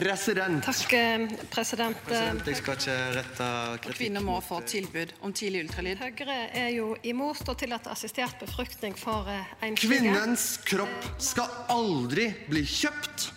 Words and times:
President! 0.00 0.64
Takk, 0.64 0.92
eh, 0.92 1.26
president. 1.50 1.96
President, 2.06 2.46
Jeg 2.46 2.56
skal 2.56 2.78
ikke 2.78 2.96
rette 3.18 3.48
kritikk 3.84 3.98
Kvinner 3.98 4.24
må 4.24 4.40
få 4.44 4.60
eh, 4.62 4.68
tilbud 4.74 5.14
om 5.22 5.32
tidlig 5.32 5.64
ultralyd. 5.66 6.02
Høyre 6.02 6.38
er 6.52 6.70
jo 6.74 6.94
imot 7.02 7.48
å 7.48 7.56
tillate 7.58 7.92
assistert 7.92 8.38
befruktning 8.42 8.96
for 8.98 9.30
eh, 9.30 9.54
enslige. 9.62 10.00
Kvinnens 10.00 10.46
kropp 10.66 11.10
skal 11.22 11.50
aldri 11.74 12.30
bli 12.50 12.64
kjøpt 12.66 13.30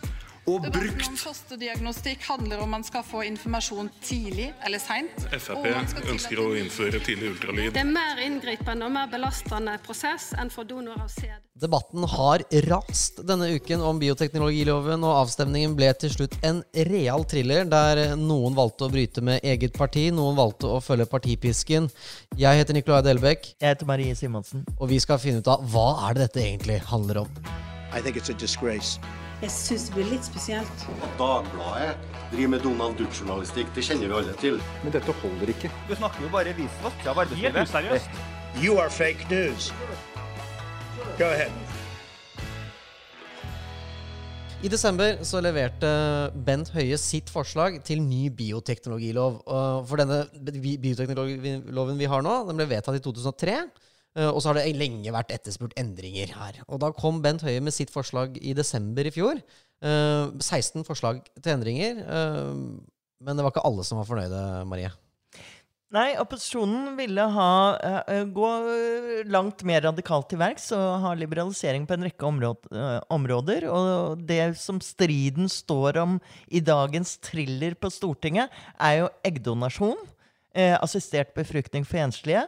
og 0.48 0.68
brukt. 0.72 1.10
fosterdiagnostikk 1.18 2.24
handler 2.28 2.62
om 2.64 2.72
man 2.72 2.84
skal 2.88 3.04
få 3.04 3.24
informasjon 3.28 3.90
tidlig 4.04 4.48
eller 4.66 4.80
seint. 4.80 5.26
Frp 5.34 5.66
ønsker 6.14 6.40
å 6.40 6.48
innføre 6.60 7.02
tidlig 7.04 7.34
ultralyd. 7.34 7.74
Det 7.76 7.84
er 7.84 7.90
mer 7.90 8.22
inngripende 8.24 8.88
og 8.88 8.94
mer 8.96 9.10
belastende 9.12 9.76
prosess 9.84 10.32
enn 10.40 10.52
for 10.54 10.68
donor 10.68 11.02
av 11.04 11.12
sæd. 11.12 11.44
Debatten 11.58 12.06
har 12.06 12.44
rast 12.68 13.24
denne 13.26 13.50
uken 13.58 13.82
om 13.82 14.00
bioteknologiloven, 14.00 15.04
og 15.04 15.24
avstemningen 15.24 15.74
ble 15.76 15.90
til 15.98 16.14
slutt 16.14 16.38
en 16.46 16.62
real 16.88 17.26
thriller, 17.26 17.66
der 17.66 18.16
noen 18.16 18.56
valgte 18.58 18.86
å 18.86 18.94
bryte 18.94 19.24
med 19.26 19.42
eget 19.44 19.74
parti, 19.74 20.08
noen 20.14 20.38
valgte 20.38 20.70
å 20.70 20.80
følge 20.86 21.10
partipisken. 21.10 21.90
Jeg 22.38 22.62
heter 22.62 22.78
Nicolai 22.78 23.02
Delbekk, 23.10 23.56
Jeg 23.60 23.74
heter 23.74 23.90
Marie 23.90 24.16
Simonsen. 24.16 24.66
og 24.80 24.90
vi 24.90 25.00
skal 25.00 25.18
finne 25.18 25.42
ut 25.42 25.48
av 25.48 25.66
hva 25.66 26.08
er 26.08 26.14
det 26.14 26.28
dette 26.28 26.46
egentlig 26.46 26.80
handler 26.86 27.26
om. 27.26 27.30
I 27.92 28.02
think 28.02 28.18
it's 28.18 28.30
a 28.30 28.34
disgrace. 28.34 29.00
Jeg 29.38 29.54
syns 29.54 29.84
det 29.86 29.94
blir 29.94 30.08
litt 30.10 30.26
spesielt. 30.26 30.84
At 30.98 31.12
Dagbladet 31.20 31.92
driver 32.32 32.50
med 32.56 32.64
Donald 32.66 32.96
Duck-journalistikk, 32.98 33.70
det 33.76 33.84
kjenner 33.86 34.10
vi 34.10 34.16
alle 34.18 34.34
til. 34.42 34.58
Men 34.82 34.96
dette 34.96 35.14
holder 35.22 35.52
ikke. 35.54 35.70
Du 35.86 35.94
snakker 35.94 36.26
jo 36.26 36.32
bare 36.34 36.56
visvask 36.58 37.06
av 37.06 37.22
arbeidslivet. 37.22 37.60
Helt 37.60 37.70
useriøst. 37.70 38.18
You 38.58 38.80
are 38.82 38.90
fake 38.90 39.30
news. 39.30 39.70
Go 41.20 41.30
ahead. 41.30 41.54
I 44.66 44.72
desember 44.74 45.20
så 45.22 45.38
leverte 45.46 45.90
Bent 46.34 46.72
Høie 46.74 46.98
sitt 46.98 47.30
forslag 47.30 47.78
til 47.86 48.02
ny 48.02 48.32
bioteknologilov. 48.34 49.44
For 49.86 50.02
denne 50.02 50.24
bioteknologiloven 50.34 52.02
vi 52.02 52.10
har 52.10 52.26
nå, 52.26 52.40
den 52.50 52.58
ble 52.58 52.72
vedtatt 52.74 52.98
i 52.98 53.06
2003. 53.06 53.60
eh, 54.18 54.28
Og 54.28 54.42
så 54.42 54.52
har 54.52 54.60
det 54.60 54.76
lenge 54.76 55.14
vært 55.14 55.32
etterspurt 55.36 55.78
endringer 55.80 56.34
her. 56.36 56.62
Og 56.68 56.82
da 56.84 56.92
kom 56.98 57.22
Bent 57.24 57.46
Høie 57.46 57.64
med 57.64 57.76
sitt 57.76 57.94
forslag 57.94 58.38
i 58.42 58.58
desember 58.58 59.08
i 59.08 59.14
fjor. 59.14 59.42
Eh, 59.82 60.36
16 60.42 60.84
forslag 60.88 61.22
til 61.38 61.54
endringer. 61.54 62.04
eh, 62.04 62.56
Men 63.22 63.38
det 63.38 63.46
var 63.46 63.54
ikke 63.54 63.66
alle 63.66 63.84
som 63.86 63.98
var 63.98 64.10
fornøyde, 64.10 64.42
Marie. 64.70 64.92
Nei, 65.96 66.18
opposisjonen 66.20 66.98
ville 66.98 67.24
ha, 67.32 67.52
eh, 67.80 68.26
gå 68.26 68.48
langt 69.32 69.64
mer 69.64 69.86
radikalt 69.86 70.28
til 70.28 70.42
verks 70.42 70.66
og 70.76 71.00
ha 71.00 71.14
liberalisering 71.16 71.86
på 71.88 71.96
en 71.96 72.04
rekke 72.04 72.28
områd, 72.28 72.68
eh, 72.76 73.00
områder. 73.10 73.70
Og 73.72 74.26
det 74.28 74.58
som 74.58 74.82
striden 74.84 75.48
står 75.48 75.98
om 76.02 76.20
i 76.52 76.60
dagens 76.60 77.16
thriller 77.24 77.74
på 77.80 77.88
Stortinget, 77.88 78.50
er 78.78 78.98
jo 79.00 79.10
eggdonasjon, 79.24 79.96
eh, 80.54 80.78
assistert 80.82 81.34
befruktning 81.34 81.88
for 81.88 81.98
enslige, 82.04 82.46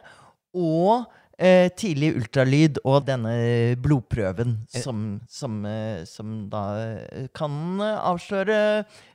og 0.54 1.06
eh, 1.40 1.68
tidlig 1.78 2.12
ultralyd 2.18 2.78
og 2.84 3.06
denne 3.08 3.32
blodprøven 3.80 4.56
som, 4.70 5.02
som, 5.30 5.58
eh, 5.68 6.02
som 6.08 6.34
da 6.52 6.62
eh, 6.82 7.26
kan 7.36 7.80
avsløre, 7.80 8.58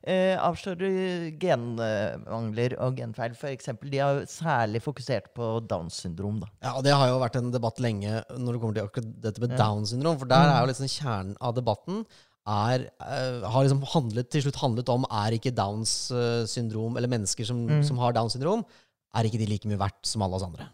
eh, 0.02 0.34
avsløre 0.42 1.32
genmangler 1.42 2.78
og 2.84 2.98
genfeil. 3.00 3.36
Eksempel, 3.52 3.92
de 3.94 4.02
har 4.02 4.22
særlig 4.32 4.82
fokusert 4.84 5.32
på 5.38 5.56
Downs 5.70 6.02
syndrom. 6.04 6.42
Da. 6.44 6.52
Ja, 6.66 6.76
Det 6.86 6.95
har 6.95 7.12
jo 7.12 7.20
vært 7.22 7.40
en 7.40 7.52
debatt 7.54 7.82
lenge 7.84 8.22
når 8.36 8.56
det 8.56 8.62
kommer 8.64 8.80
til 8.80 8.88
akkurat 8.88 9.12
dette 9.28 9.44
med 9.44 9.58
Downs 9.60 9.94
syndrom. 9.94 10.17
For 10.22 10.32
der 10.32 10.50
er 10.50 10.64
jo 10.64 10.72
liksom 10.72 10.89
kjernen 10.92 11.38
av 11.42 11.56
debatten 11.58 12.06
er, 12.45 12.84
har 13.02 13.64
liksom 13.66 13.82
handlet, 13.89 14.28
til 14.30 14.44
slutt 14.45 14.60
handlet 14.62 14.89
om 14.94 15.08
er 15.10 15.34
ikke 15.34 15.54
Downs 15.58 16.12
syndrom, 16.52 16.94
eller 16.94 17.10
mennesker 17.10 17.48
som, 17.48 17.64
som 17.82 17.98
har 17.98 18.14
Downs 18.14 18.36
syndrom, 18.38 18.62
er 19.17 19.26
ikke 19.26 19.39
de 19.42 19.48
like 19.50 19.70
mye 19.72 19.80
verdt 19.82 20.06
som 20.06 20.22
alle 20.22 20.38
oss 20.38 20.45
andre? 20.45 20.67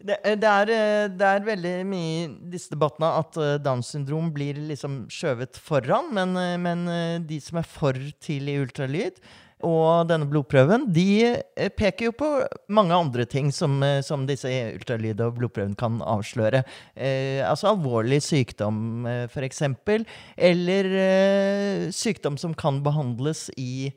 Det, 0.00 0.16
det, 0.40 0.48
er, 0.48 0.70
eh, 0.72 1.10
det 1.12 1.26
er 1.28 1.44
veldig 1.44 1.74
mye 1.88 2.14
i 2.22 2.28
disse 2.52 2.72
debattene 2.72 3.10
at 3.20 3.36
eh, 3.36 3.58
Downs 3.60 3.92
syndrom 3.92 4.30
blir 4.32 4.56
liksom 4.70 5.02
skjøvet 5.12 5.60
foran, 5.60 6.08
men, 6.16 6.32
eh, 6.40 6.56
men 6.60 6.88
eh, 6.88 7.18
de 7.20 7.40
som 7.44 7.60
er 7.60 7.68
for 7.68 7.98
tidlig 8.24 8.60
ultralyd 8.62 9.20
og 9.66 10.08
denne 10.08 10.28
blodprøven, 10.28 10.86
de 10.94 11.06
eh, 11.28 11.68
peker 11.76 12.08
jo 12.08 12.14
på 12.16 12.28
mange 12.72 12.96
andre 12.96 13.26
ting 13.28 13.50
som, 13.52 13.76
eh, 13.84 14.00
som 14.04 14.24
disse 14.28 14.48
ultralyd 14.48 15.20
og 15.24 15.36
blodprøven 15.36 15.76
kan 15.78 16.00
avsløre. 16.00 16.62
Eh, 16.96 17.44
altså 17.44 17.74
alvorlig 17.74 18.22
sykdom, 18.24 19.06
eh, 19.08 19.26
f.eks., 19.28 19.62
eller 20.36 20.92
eh, 21.04 21.90
sykdom 21.92 22.40
som 22.40 22.56
kan 22.56 22.80
behandles 22.84 23.48
i 23.60 23.90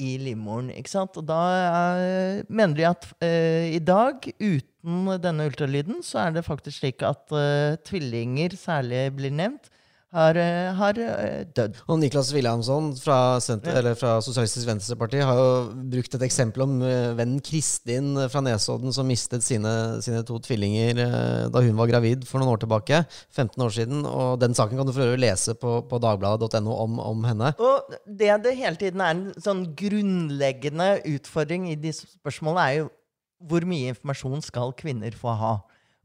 i 0.00 0.14
livmoren. 0.20 0.70
ikke 0.74 0.92
sant? 0.92 1.18
Og 1.20 1.26
da 1.28 1.40
er, 1.56 2.44
mener 2.48 2.78
de 2.78 2.86
at 2.88 3.08
eh, 3.24 3.76
i 3.76 3.82
dag, 3.82 4.24
uten 4.40 5.12
denne 5.22 5.48
ultralyden, 5.50 6.00
så 6.06 6.24
er 6.24 6.36
det 6.36 6.46
faktisk 6.46 6.80
slik 6.80 7.04
at 7.06 7.36
eh, 7.36 7.76
tvillinger 7.86 8.56
særlig 8.58 9.08
blir 9.18 9.34
nevnt, 9.34 9.70
har, 10.14 10.34
eh, 10.36 10.72
har 10.74 10.98
eh, 10.98 11.44
dødd. 11.54 11.78
Og 11.86 11.98
Niklas 12.00 12.32
Wilhelmsson 12.34 12.90
fra, 12.98 13.38
Senter, 13.42 13.76
eller 13.78 13.94
fra 13.98 14.16
Sosialistisk 14.24 14.66
Venstreparti 14.66 15.20
har 15.22 15.38
jo 15.38 15.50
brukt 15.92 16.16
et 16.16 16.24
eksempel 16.26 16.64
om 16.66 16.80
eh, 16.82 17.12
vennen 17.18 17.42
Kristin 17.44 18.16
fra 18.32 18.42
Nesodden 18.42 18.94
som 18.94 19.06
mistet 19.06 19.46
sine, 19.46 19.72
sine 20.02 20.24
to 20.26 20.40
tvillinger 20.42 21.04
da 21.50 21.62
hun 21.62 21.78
var 21.78 21.90
gravid 21.92 22.26
for 22.28 22.42
noen 22.42 22.56
år 22.56 22.62
tilbake. 22.64 23.04
15 23.30 23.66
år 23.66 23.74
siden. 23.76 24.04
Og 24.08 24.40
den 24.42 24.56
saken 24.58 24.80
kan 24.80 24.88
du 24.88 24.94
for 24.96 25.06
øvrig 25.06 25.22
lese 25.28 25.54
på, 25.58 25.78
på 25.86 26.02
dagbladet.no 26.02 26.74
om, 26.74 26.98
om 27.04 27.26
henne. 27.28 27.54
Og 27.62 27.94
det 28.06 28.32
det 28.44 28.56
hele 28.58 28.78
tiden 28.80 29.02
er 29.04 29.14
en 29.14 29.26
sånn 29.38 29.64
grunnleggende 29.78 30.96
utfordring 31.12 31.68
i 31.70 31.78
disse 31.78 32.08
spørsmålene, 32.16 32.66
er 32.66 32.82
jo 32.82 32.90
hvor 33.40 33.64
mye 33.64 33.94
informasjon 33.94 34.42
skal 34.44 34.74
kvinner 34.76 35.14
få 35.16 35.32
ha 35.38 35.54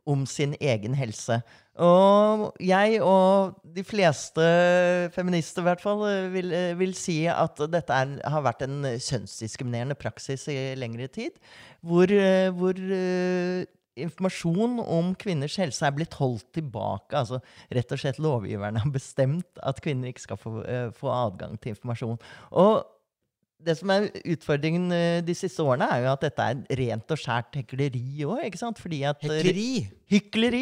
om 0.07 0.23
sin 0.29 0.53
egen 0.61 0.93
helse? 0.95 1.41
Og 1.75 2.45
jeg 2.63 3.01
og 3.03 3.57
de 3.75 3.83
fleste 3.83 4.43
feminister 5.15 5.59
i 5.59 5.67
hvert 5.67 5.83
fall 5.83 6.05
vil, 6.31 6.53
vil 6.79 6.93
si 6.95 7.17
at 7.27 7.59
dette 7.67 7.91
er, 7.91 8.13
har 8.23 8.45
vært 8.45 8.63
en 8.63 8.85
kjønnsdiskriminerende 8.95 9.97
praksis 9.99 10.47
i 10.53 10.57
lengre 10.79 11.09
tid. 11.11 11.35
Hvor, 11.83 12.11
hvor 12.55 12.79
uh, 12.79 13.65
informasjon 13.95 14.79
om 14.83 15.13
kvinners 15.19 15.55
helse 15.59 15.85
er 15.87 15.93
blitt 15.95 16.15
holdt 16.19 16.47
tilbake. 16.55 17.15
Altså 17.15 17.39
rett 17.73 17.91
og 17.91 18.01
slett 18.01 18.19
lovgiverne 18.23 18.83
har 18.83 18.91
bestemt 18.93 19.63
at 19.63 19.79
kvinner 19.83 20.11
ikke 20.11 20.25
skal 20.25 20.41
få, 20.41 20.57
uh, 20.63 20.89
få 20.95 21.11
adgang 21.11 21.59
til 21.59 21.75
informasjon. 21.75 22.19
Og 22.51 22.83
det 23.65 23.77
som 23.79 23.89
er 23.89 24.11
utfordringen 24.29 24.91
eh, 24.93 25.21
de 25.25 25.33
siste 25.33 25.63
årene, 25.63 25.87
er 25.89 26.03
jo 26.03 26.11
at 26.11 26.25
dette 26.25 26.43
er 26.51 26.81
rent 26.81 27.13
og 27.15 27.17
skjært 27.17 27.55
hekleri 27.57 28.03
òg. 28.27 28.57
Fordi 28.77 28.99
at 29.07 29.23
eh, 29.25 29.31
Hykleri! 29.31 29.69
Hykleri! 30.11 30.61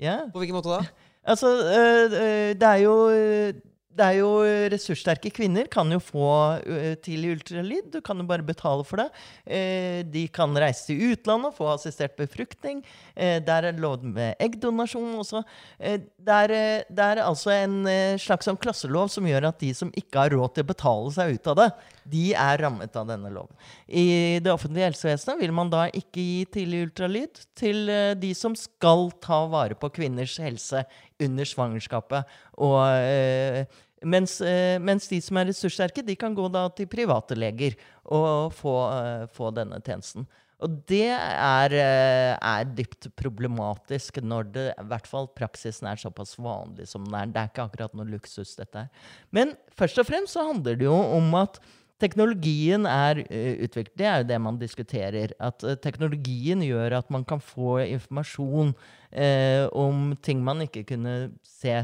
Ja. 0.00 0.18
På 0.32 0.38
hvilken 0.38 0.54
måte 0.54 0.68
da? 0.68 0.78
Altså, 1.24 1.46
øh, 1.46 2.04
øh, 2.12 2.54
det 2.54 2.62
er 2.62 2.74
jo 2.74 3.10
øh, 3.10 3.54
det 3.90 4.06
er 4.06 4.16
jo 4.20 4.28
Ressurssterke 4.70 5.32
kvinner 5.34 5.66
kan 5.70 5.90
jo 5.90 5.98
få 6.02 6.28
øh, 6.62 6.92
tidlig 7.02 7.34
ultralyd. 7.36 7.88
Du 7.90 7.98
kan 8.04 8.18
jo 8.22 8.26
bare 8.28 8.46
betale 8.46 8.84
for 8.86 9.02
det. 9.02 9.08
Eh, 9.44 10.00
de 10.06 10.26
kan 10.32 10.54
reise 10.54 10.86
til 10.86 11.10
utlandet 11.10 11.50
og 11.50 11.56
få 11.56 11.70
assistert 11.72 12.14
befruktning. 12.18 12.84
Eh, 13.16 13.40
der 13.42 13.66
er 13.66 13.74
det 13.74 13.82
lov 13.82 14.04
med 14.06 14.38
eggdonasjon 14.38 15.18
også. 15.24 15.42
Eh, 15.78 15.98
det, 16.16 16.36
er, 16.36 16.54
eh, 16.54 16.84
det 16.86 17.08
er 17.08 17.22
altså 17.24 17.52
en 17.56 17.80
eh, 17.90 18.18
slags 18.20 18.46
sånn 18.46 18.60
klasselov 18.60 19.10
som 19.10 19.26
gjør 19.26 19.50
at 19.50 19.60
de 19.62 19.72
som 19.74 19.90
ikke 19.98 20.22
har 20.22 20.36
råd 20.36 20.54
til 20.54 20.66
å 20.66 20.70
betale 20.70 21.14
seg 21.16 21.34
ut 21.34 21.50
av 21.50 21.60
det, 21.60 21.68
de 22.10 22.24
er 22.38 22.62
rammet 22.62 22.96
av 22.96 23.10
denne 23.10 23.30
loven. 23.32 23.54
I 23.86 24.38
det 24.42 24.52
offentlige 24.54 24.90
helsevesenet 24.90 25.42
vil 25.42 25.54
man 25.54 25.70
da 25.72 25.86
ikke 25.90 26.22
gi 26.22 26.40
tidlig 26.54 26.86
ultralyd 26.88 27.44
til 27.58 27.90
eh, 27.90 28.14
de 28.18 28.32
som 28.38 28.54
skal 28.58 29.10
ta 29.22 29.44
vare 29.50 29.78
på 29.78 29.90
kvinners 29.98 30.38
helse 30.42 30.86
under 31.20 31.48
svangerskapet. 31.48 32.28
Og, 32.58 32.80
eh, 32.96 33.64
mens, 34.02 34.40
eh, 34.40 34.78
mens 34.78 35.08
de 35.08 35.20
som 35.20 35.36
er 35.36 35.50
ressurssterke, 35.50 36.04
de 36.06 36.16
kan 36.16 36.34
gå 36.34 36.50
da 36.52 36.68
til 36.68 36.90
private 36.90 37.36
leger 37.38 37.76
og 38.04 38.52
få, 38.52 38.76
eh, 38.92 39.26
få 39.26 39.52
denne 39.54 39.80
tjenesten. 39.80 40.26
Og 40.60 40.82
det 40.90 41.08
er, 41.08 41.72
eh, 41.72 42.36
er 42.36 42.64
dypt 42.76 43.08
problematisk 43.16 44.20
når 44.20 44.52
det, 44.52 44.66
i 44.76 44.84
hvert 44.90 45.06
fall 45.06 45.26
praksisen 45.26 45.88
er 45.88 45.96
såpass 45.96 46.36
vanlig 46.36 46.86
som 46.86 47.04
den 47.04 47.14
er. 47.14 47.26
Det 47.26 47.40
er 47.40 47.48
ikke 47.48 47.64
akkurat 47.64 47.94
noe 47.94 48.04
luksus, 48.04 48.54
dette 48.56 48.74
her. 48.74 48.90
Men 49.32 49.56
først 49.76 49.98
og 49.98 50.06
fremst 50.06 50.36
så 50.36 50.44
handler 50.44 50.76
det 50.76 50.84
jo 50.84 50.92
om 50.92 51.34
at 51.34 51.58
Teknologien 52.00 52.86
er 52.88 53.22
uh, 53.26 53.54
utviklet. 53.66 53.96
Det 53.98 54.06
er 54.08 54.22
jo 54.22 54.28
det 54.30 54.38
man 54.42 54.58
diskuterer. 54.60 55.34
At 55.42 55.64
uh, 55.66 55.76
teknologien 55.80 56.64
gjør 56.64 56.98
at 57.00 57.12
man 57.12 57.26
kan 57.28 57.42
få 57.44 57.78
informasjon 57.84 58.72
eh, 59.10 59.66
om 59.76 60.14
ting 60.22 60.42
man 60.44 60.64
ikke 60.64 60.86
kunne 60.92 61.32
se 61.44 61.76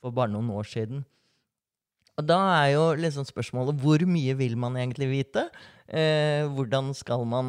for 0.00 0.16
bare 0.16 0.32
noen 0.32 0.50
år 0.56 0.68
siden. 0.68 1.04
Og 2.18 2.26
da 2.28 2.38
er 2.58 2.74
jo 2.74 2.84
liksom 3.00 3.24
spørsmålet 3.24 3.78
hvor 3.80 4.02
mye 4.08 4.34
vil 4.36 4.56
man 4.60 4.78
egentlig 4.80 5.10
vite? 5.12 5.50
hvordan, 5.90 6.92
skal 6.94 7.24
man, 7.26 7.48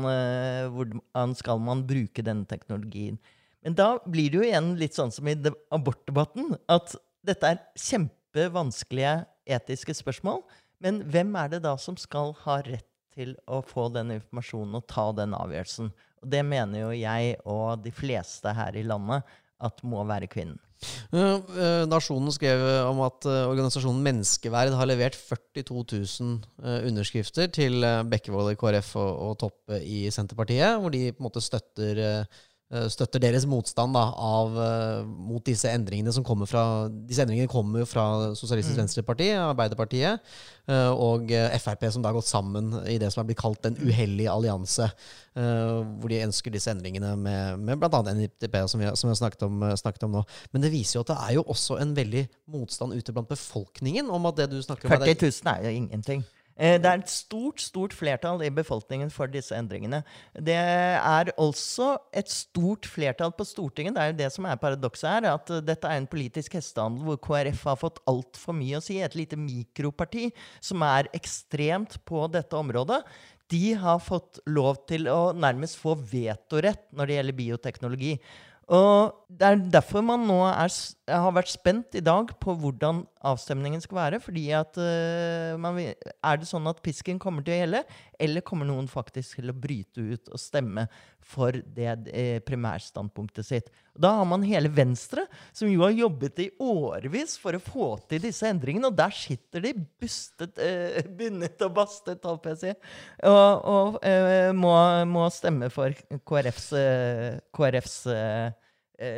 hvordan 0.73 1.35
skal 1.37 1.59
man 1.61 1.83
bruke 1.85 2.23
denne 2.25 2.47
teknologien? 2.49 3.19
Men 3.61 3.75
da 3.77 3.91
blir 4.01 4.31
det 4.33 4.39
jo 4.39 4.47
igjen 4.47 4.71
litt 4.79 4.97
sånn 4.97 5.13
som 5.13 5.27
i 5.29 5.35
abortdebatten, 5.69 6.55
at 6.65 6.95
dette 7.27 7.51
er 7.51 7.61
kjempevanskelige 7.77 9.13
etiske 9.59 9.93
spørsmål. 9.99 10.41
Men 10.81 11.03
hvem 11.13 11.35
er 11.39 11.53
det 11.53 11.61
da 11.65 11.75
som 11.79 11.97
skal 11.99 12.33
ha 12.45 12.61
rett 12.65 12.87
til 13.11 13.35
å 13.51 13.59
få 13.65 13.89
den 13.93 14.15
informasjonen 14.15 14.79
og 14.79 14.87
ta 14.89 15.09
den 15.15 15.35
avgjørelsen? 15.37 15.91
Og 16.21 16.33
det 16.33 16.41
mener 16.47 16.85
jo 16.85 16.91
jeg 16.95 17.37
og 17.49 17.85
de 17.85 17.93
fleste 17.93 18.53
her 18.55 18.77
i 18.77 18.85
landet 18.87 19.25
at 19.61 19.81
må 19.85 20.01
være 20.09 20.29
kvinnen. 20.31 20.59
Uh, 21.13 21.37
uh, 21.53 21.83
Nasjonen 21.85 22.33
skrev 22.33 22.63
om 22.87 23.03
at 23.05 23.27
uh, 23.29 23.43
organisasjonen 23.51 24.01
Menneskeverd 24.01 24.73
har 24.73 24.87
levert 24.89 25.13
42 25.13 25.83
000 26.23 26.87
underskrifter 26.89 27.51
til 27.53 27.85
Bekkevold 28.09 28.55
i 28.55 28.57
KrF 28.57 28.95
og, 28.97 29.11
og 29.27 29.35
Toppe 29.43 29.77
i 29.85 30.07
Senterpartiet, 30.09 30.79
hvor 30.81 30.93
de 30.93 31.11
på 31.11 31.21
en 31.21 31.27
måte 31.27 31.43
støtter 31.45 32.01
Eh, 32.11 32.41
støtter 32.91 33.19
deres 33.19 33.43
motstand 33.49 33.95
da, 33.95 34.03
av, 34.15 34.55
uh, 34.55 35.03
mot 35.03 35.43
disse 35.43 35.67
endringene 35.67 36.13
som 36.15 36.23
kommer 36.23 36.47
fra 36.47 36.63
Disse 36.87 37.25
endringene 37.25 37.51
kommer 37.51 37.83
jo 37.83 37.87
fra 37.89 38.05
Sosialistisk 38.37 38.77
mm. 38.77 38.81
Venstreparti, 38.81 39.27
Arbeiderpartiet, 39.35 40.23
uh, 40.71 40.91
og 40.95 41.31
Frp, 41.59 41.83
som 41.91 42.03
da 42.03 42.11
har 42.11 42.17
gått 42.17 42.29
sammen 42.29 42.71
i 42.87 42.95
det 43.01 43.11
som 43.11 43.23
er 43.23 43.29
blitt 43.29 43.41
kalt 43.41 43.61
Den 43.65 43.79
uhellige 43.81 44.31
allianse. 44.31 44.91
hvor 45.31 46.11
de 46.11 46.17
ønsker 46.25 46.51
disse 46.51 46.67
endringene 46.67 47.13
med, 47.15 47.59
med 47.63 47.79
bl.a. 47.79 48.01
NIPTP, 48.03 48.55
som 48.67 48.81
vi, 48.81 48.89
som 48.99 49.07
vi 49.07 49.13
har 49.13 49.19
snakket 49.19 49.45
om, 49.47 49.61
snakket 49.79 50.03
om, 50.03 50.17
nå. 50.17 50.23
Men 50.51 50.65
det 50.65 50.73
viser 50.73 50.97
jo 50.97 51.05
at 51.05 51.13
det 51.13 51.19
er 51.23 51.37
jo 51.37 51.45
også 51.53 51.77
en 51.79 51.93
veldig 51.95 52.25
motstand 52.51 52.97
ute 52.97 53.15
blant 53.15 53.31
befolkningen 53.31 54.11
om 54.11 54.27
at 54.27 54.41
det 54.41 54.49
du 54.51 54.59
snakker 54.59 54.91
om 54.91 54.97
40 54.99 55.31
000 55.31 55.53
er 55.53 55.69
jo 55.69 55.75
ingenting. 55.83 56.25
Eh, 56.59 56.77
det 56.81 56.87
er 56.89 56.99
et 56.99 57.11
stort 57.11 57.61
stort 57.63 57.95
flertall 57.95 58.41
i 58.45 58.51
befolkningen 58.53 59.11
for 59.13 59.31
disse 59.31 59.55
endringene. 59.55 60.01
Det 60.35 60.57
er 60.57 61.31
også 61.41 61.95
et 62.13 62.31
stort 62.31 62.87
flertall 62.89 63.33
på 63.37 63.47
Stortinget. 63.47 63.95
Det 63.95 64.03
er 64.03 64.11
jo 64.11 64.19
det 64.19 64.29
som 64.35 64.47
er 64.49 64.61
paradokset 64.61 65.09
her, 65.09 65.29
at 65.33 65.51
dette 65.65 65.87
er 65.87 66.01
en 66.01 66.09
politisk 66.11 66.57
hestehandel 66.59 67.07
hvor 67.07 67.21
KrF 67.23 67.65
har 67.71 67.81
fått 67.81 68.01
altfor 68.09 68.57
mye 68.57 68.79
å 68.79 68.85
si. 68.85 68.99
Et 69.01 69.17
lite 69.17 69.39
mikroparti 69.39 70.29
som 70.59 70.83
er 70.87 71.11
ekstremt 71.17 71.99
på 72.07 72.27
dette 72.31 72.57
området. 72.57 73.01
De 73.51 73.73
har 73.75 73.99
fått 73.99 74.39
lov 74.47 74.85
til 74.87 75.09
å 75.11 75.33
nærmest 75.35 75.79
få 75.81 75.97
vetorett 75.97 76.85
når 76.95 77.07
det 77.07 77.17
gjelder 77.17 77.39
bioteknologi. 77.41 78.13
Og 78.71 79.17
Det 79.31 79.47
er 79.47 79.61
derfor 79.73 80.03
man 80.03 80.25
nå 80.27 80.41
er, 80.49 80.73
har 81.07 81.31
vært 81.33 81.49
spent 81.49 81.95
i 81.95 82.01
dag 82.03 82.33
på 82.43 82.53
hvordan 82.59 82.99
avstemningen 83.25 83.81
skal 83.81 83.97
være. 83.97 84.19
fordi 84.19 84.43
at 84.51 84.75
uh, 84.77 85.55
man, 85.59 85.79
Er 85.79 86.37
det 86.37 86.49
sånn 86.49 86.67
at 86.67 86.81
pisken 86.83 87.19
kommer 87.19 87.43
til 87.43 87.55
å 87.55 87.59
gjelde, 87.61 87.81
eller 88.19 88.43
kommer 88.45 88.67
noen 88.67 88.89
faktisk 88.91 89.39
til 89.39 89.49
å 89.49 89.55
bryte 89.55 90.03
ut 90.03 90.29
og 90.31 90.39
stemme 90.39 90.85
for 91.21 91.53
det 91.53 92.09
eh, 92.11 92.39
primærstandpunktet 92.43 93.47
sitt? 93.47 93.71
Da 93.95 94.11
har 94.19 94.27
man 94.27 94.43
hele 94.43 94.69
Venstre, 94.71 95.25
som 95.55 95.71
jo 95.71 95.85
har 95.85 95.95
jobbet 95.95 96.43
i 96.43 96.49
årevis 96.59 97.37
for 97.39 97.55
å 97.55 97.63
få 97.63 97.89
til 98.11 98.23
disse 98.27 98.51
endringene. 98.51 98.91
Og 98.91 98.99
der 98.99 99.15
sitter 99.15 99.63
de 99.63 99.73
bustet, 99.79 100.59
uh, 100.59 100.99
bundet 101.07 101.67
og 101.67 101.75
bastet, 101.79 102.23
holdt 102.27 102.51
jeg 102.51 102.59
å 102.59 102.61
si, 102.65 102.75
og, 103.31 103.69
og 103.75 104.01
uh, 104.03 104.51
må, 104.55 104.75
må, 105.07 105.27
stemme 105.31 105.71
for 105.71 105.95
KrFs, 106.27 106.73
KrFs 107.55 108.01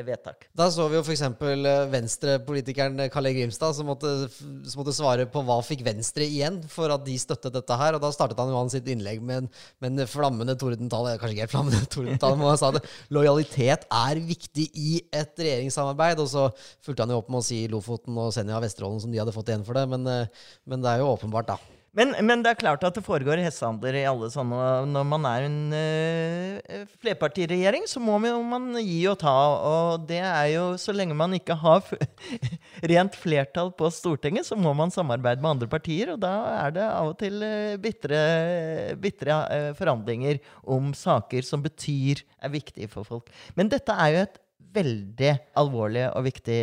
vedtak. 0.07 0.47
Da 0.55 0.69
så 0.71 0.85
vi 0.87 0.95
jo 0.97 1.03
f.eks. 1.03 1.23
Eh, 1.23 1.83
venstrepolitikeren 1.91 3.01
Kalle 3.13 3.33
Grimstad 3.35 3.75
som 3.75 3.89
måtte, 3.89 4.11
som 4.31 4.79
måtte, 4.79 4.95
svare 4.95 5.25
på 5.29 5.43
hva 5.45 5.57
fikk 5.65 5.83
Venstre 5.85 6.27
igjen 6.27 6.61
for 6.71 6.93
at 6.93 7.03
de 7.05 7.17
støttet 7.19 7.55
dette 7.55 7.77
her. 7.79 7.97
Og 7.97 8.03
da 8.03 8.11
startet 8.15 8.39
han 8.39 8.53
jo 8.53 8.59
han 8.61 8.71
sitt 8.71 8.87
innlegg 8.91 9.21
med 9.25 9.43
en, 9.43 9.51
med 9.83 9.99
en 9.99 10.09
flammende 10.09 10.55
tordentale. 10.59 11.17
Kanskje 11.19 11.37
ikke 11.37 11.47
helt 11.47 11.55
flammende 11.55 11.83
tordentale, 11.95 12.39
men 12.39 12.51
han 12.53 12.61
sa 12.61 12.71
det. 12.75 12.83
Lojalitet 13.13 13.87
er 13.89 14.23
viktig 14.33 14.69
i 14.71 14.95
et 15.11 15.35
regjeringssamarbeid. 15.35 16.23
Og 16.23 16.31
så 16.31 16.47
fulgte 16.85 17.05
han 17.05 17.15
jo 17.15 17.21
opp 17.23 17.31
med 17.33 17.43
å 17.43 17.47
si 17.51 17.63
Lofoten 17.71 18.17
og 18.23 18.33
Senja 18.35 18.63
Vesterålen 18.63 19.03
som 19.03 19.13
de 19.13 19.21
hadde 19.21 19.35
fått 19.35 19.51
igjen 19.51 19.67
for 19.67 19.77
det. 19.77 19.87
Men, 19.91 20.07
eh, 20.07 20.49
men 20.69 20.83
det 20.85 20.93
er 20.93 21.03
jo 21.03 21.13
åpenbart, 21.13 21.51
da. 21.53 21.61
Men, 21.93 22.15
men, 22.25 22.41
det 22.41 22.49
er 22.49 22.57
klart 22.57 22.83
at 22.87 22.95
det 22.97 23.03
foregår 23.05 23.37
hestehandler 23.43 23.99
i 23.99 24.05
alle 24.09 24.25
sånne 24.33 24.57
Når 24.89 25.03
man 25.05 25.27
er 25.29 25.43
en 25.45 25.57
uh, 25.77 26.87
flerpartiregjering, 27.03 27.85
så 27.89 28.01
må 28.01 28.17
man 28.17 28.71
gi 28.79 29.03
og 29.11 29.19
ta. 29.21 29.35
Og 29.69 30.07
det 30.09 30.21
er 30.25 30.47
jo 30.55 30.63
Så 30.81 30.95
lenge 30.95 31.17
man 31.17 31.35
ikke 31.37 31.57
har 31.61 31.85
rent 32.93 33.17
flertall 33.19 33.69
på 33.77 33.91
Stortinget, 33.93 34.49
så 34.49 34.57
må 34.57 34.73
man 34.77 34.93
samarbeide 34.93 35.45
med 35.45 35.51
andre 35.53 35.69
partier. 35.69 36.15
Og 36.15 36.21
da 36.23 36.33
er 36.63 36.73
det 36.79 36.87
av 36.87 37.13
og 37.13 37.17
til 37.21 37.37
uh, 37.45 37.77
bitre 37.77 39.37
uh, 39.37 39.69
forhandlinger 39.77 40.41
om 40.65 40.95
saker 40.97 41.45
som 41.45 41.61
betyr 41.61 42.25
er 42.41 42.53
viktige 42.57 42.89
for 42.89 43.05
folk. 43.05 43.29
Men 43.53 43.69
dette 43.69 43.93
er 43.93 44.15
jo 44.15 44.25
et 44.25 44.41
veldig 44.73 45.33
alvorlig 45.61 46.07
og 46.09 46.25
viktig, 46.25 46.61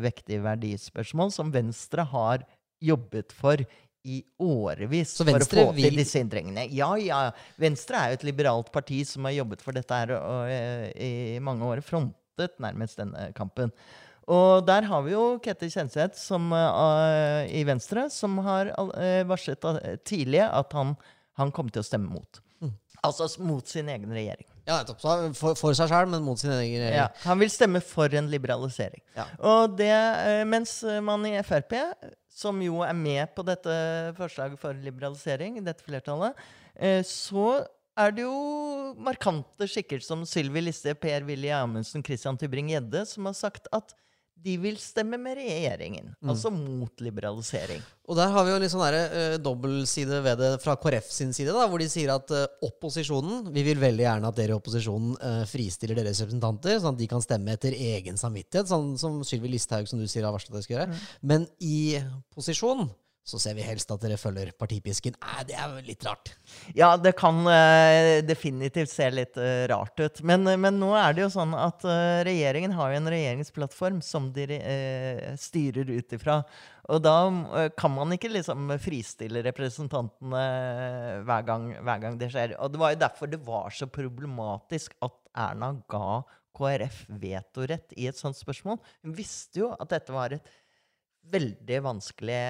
viktig 0.00 0.40
verdispørsmål 0.44 1.32
som 1.34 1.52
Venstre 1.52 2.08
har 2.08 2.48
jobbet 2.84 3.32
for 3.34 3.60
i 4.04 4.20
årevis 4.42 5.16
for 5.16 5.32
å 5.32 5.46
få 5.48 5.66
til 5.78 5.96
disse 5.96 6.20
endringene. 6.20 6.66
Ja, 6.76 6.90
ja. 7.00 7.20
Venstre 7.60 8.00
er 8.00 8.12
jo 8.12 8.18
et 8.18 8.26
liberalt 8.28 8.70
parti 8.74 9.00
som 9.08 9.24
har 9.28 9.38
jobbet 9.38 9.64
for 9.64 9.76
dette 9.76 10.00
her 10.00 10.14
og, 10.18 10.24
og, 10.24 10.90
i 11.00 11.40
mange 11.44 11.64
år. 11.68 11.80
Frontet 11.84 12.58
nærmest 12.62 13.00
denne 13.00 13.30
kampen. 13.36 13.72
Og 14.30 14.64
der 14.64 14.86
har 14.88 15.04
vi 15.04 15.12
jo 15.12 15.24
Ketil 15.44 15.72
Kjenseth 15.72 16.20
uh, 16.32 17.44
i 17.48 17.64
Venstre, 17.68 18.06
som 18.12 18.38
har 18.44 18.72
uh, 18.72 19.20
varslet 19.28 19.68
uh, 19.68 19.78
tidlig 20.04 20.40
at 20.46 20.72
han, 20.76 20.94
han 21.40 21.52
kommer 21.52 21.74
til 21.74 21.84
å 21.84 21.88
stemme 21.88 22.12
mot. 22.12 22.40
Mm. 22.64 22.72
Altså 23.04 23.28
mot 23.44 23.68
sin 23.68 23.88
egen 23.92 24.12
regjering. 24.12 24.48
Ja. 24.64 24.80
For, 24.96 25.32
for, 25.36 25.76
seg 25.76 25.90
sjøl, 25.92 26.08
men 26.08 26.24
mot 26.24 26.40
sin 26.40 26.54
egen 26.54 26.80
regjering. 26.86 27.02
Ja, 27.02 27.10
han 27.26 27.40
vil 27.40 27.52
stemme 27.52 27.84
for 27.84 28.12
en 28.16 28.30
liberalisering. 28.32 29.04
Ja. 29.16 29.28
Det, 29.76 29.92
mens 30.48 30.78
man 31.04 31.26
i 31.28 31.36
Frp 31.44 31.76
som 32.34 32.58
jo 32.62 32.82
er 32.82 32.96
med 32.98 33.30
på 33.36 33.44
dette 33.46 33.74
forslaget 34.18 34.58
for 34.60 34.76
liberalisering, 34.84 35.60
dette 35.62 35.86
flertallet, 35.86 36.34
eh, 36.74 37.00
så 37.06 37.62
er 37.94 38.14
det 38.14 38.24
jo 38.24 38.94
markante 38.98 39.68
skikker 39.70 40.02
som 40.02 40.24
Sylvi 40.26 40.64
Listhaug, 40.64 40.98
Per-Willy 41.02 41.52
Amundsen, 41.54 42.02
Christian 42.02 42.38
Tybring-Gjedde, 42.40 43.04
som 43.06 43.30
har 43.30 43.36
sagt 43.38 43.70
at 43.74 43.94
de 44.44 44.54
vil 44.60 44.76
stemme 44.80 45.16
med 45.20 45.38
regjeringen. 45.38 46.10
Mm. 46.18 46.30
Altså 46.32 46.50
mot 46.52 47.00
liberalisering. 47.00 47.80
Og 48.04 48.18
der 48.18 48.32
har 48.34 48.44
vi 48.44 48.52
jo 48.52 48.58
litt 48.60 48.72
sånn 48.72 48.82
uh, 48.84 49.36
dobbeltside 49.40 50.18
ved 50.24 50.42
det 50.42 50.50
fra 50.60 50.74
KrF 50.80 51.06
sin 51.14 51.32
side, 51.36 51.54
da, 51.56 51.64
hvor 51.70 51.80
de 51.80 51.88
sier 51.88 52.12
at 52.12 52.28
uh, 52.34 52.44
opposisjonen 52.66 53.48
Vi 53.54 53.64
vil 53.64 53.80
veldig 53.80 54.04
gjerne 54.04 54.28
at 54.28 54.36
dere 54.36 54.52
i 54.52 54.58
opposisjonen 54.58 55.14
uh, 55.22 55.44
fristiller 55.48 55.96
deres 55.96 56.20
representanter, 56.24 56.76
sånn 56.82 56.98
at 56.98 57.00
de 57.00 57.08
kan 57.14 57.24
stemme 57.24 57.56
etter 57.56 57.76
egen 57.76 58.20
samvittighet, 58.20 58.68
sånn 58.68 58.92
som 59.00 59.22
Sylvi 59.24 59.54
Listhaug, 59.54 59.88
som 59.88 60.02
du 60.02 60.08
sier, 60.10 60.26
har 60.26 60.36
varslet 60.36 60.52
at 60.52 60.60
de 60.60 60.66
skal 60.66 60.78
gjøre. 60.78 60.90
Mm. 60.92 61.08
Men 61.32 61.48
i 61.64 61.78
posisjon 62.34 62.84
så 63.24 63.38
ser 63.40 63.56
vi 63.56 63.64
helst 63.64 63.88
at 63.88 64.02
dere 64.04 64.18
følger 64.20 64.50
partipisken. 64.60 65.14
Nei, 65.24 65.44
det 65.48 65.56
er 65.56 65.78
litt 65.86 66.04
rart. 66.04 66.34
Ja, 66.76 66.90
det 67.00 67.14
kan 67.16 67.40
uh, 67.48 68.20
definitivt 68.26 68.92
se 68.92 69.08
litt 69.12 69.38
uh, 69.40 69.64
rart 69.70 69.96
ut. 69.96 70.20
Men, 70.28 70.44
uh, 70.44 70.58
men, 70.60 70.76
nå 70.76 70.90
er 71.00 71.16
det 71.16 71.24
jo 71.24 71.30
sånn 71.32 71.56
at 71.56 71.86
regjeringen 72.28 72.76
har 72.76 72.92
jo 72.92 73.00
en 73.00 73.12
regjeringsplattform 73.14 74.02
som 74.04 74.28
de 74.36 74.60
styrer 75.40 75.88
ut 75.88 76.14
ifra. 76.16 76.42
Og 76.92 77.00
da 77.00 77.16
kan 77.80 77.94
man 77.94 78.12
ikke 78.12 78.28
liksom 78.28 78.74
fristille 78.82 79.40
representantene 79.46 80.44
hver 81.24 81.46
gang, 81.48 81.70
hver 81.80 82.02
gang 82.02 82.18
det 82.20 82.28
skjer. 82.34 82.58
Og 82.60 82.74
det 82.74 82.82
var 82.82 82.92
jo 82.92 83.02
derfor 83.06 83.30
det 83.32 83.40
var 83.46 83.72
så 83.72 83.88
problematisk 83.88 84.98
at 85.04 85.16
Erna 85.46 85.72
ga 85.90 86.20
KrF 86.54 87.00
vetorett 87.20 87.96
i 87.98 88.06
et 88.10 88.18
sånt 88.18 88.38
spørsmål. 88.38 88.78
Hun 89.02 89.16
visste 89.16 89.64
jo 89.64 89.72
at 89.74 89.90
dette 89.90 90.14
var 90.14 90.36
et 90.36 90.52
veldig 91.32 91.80
vanskelig, 91.84 92.40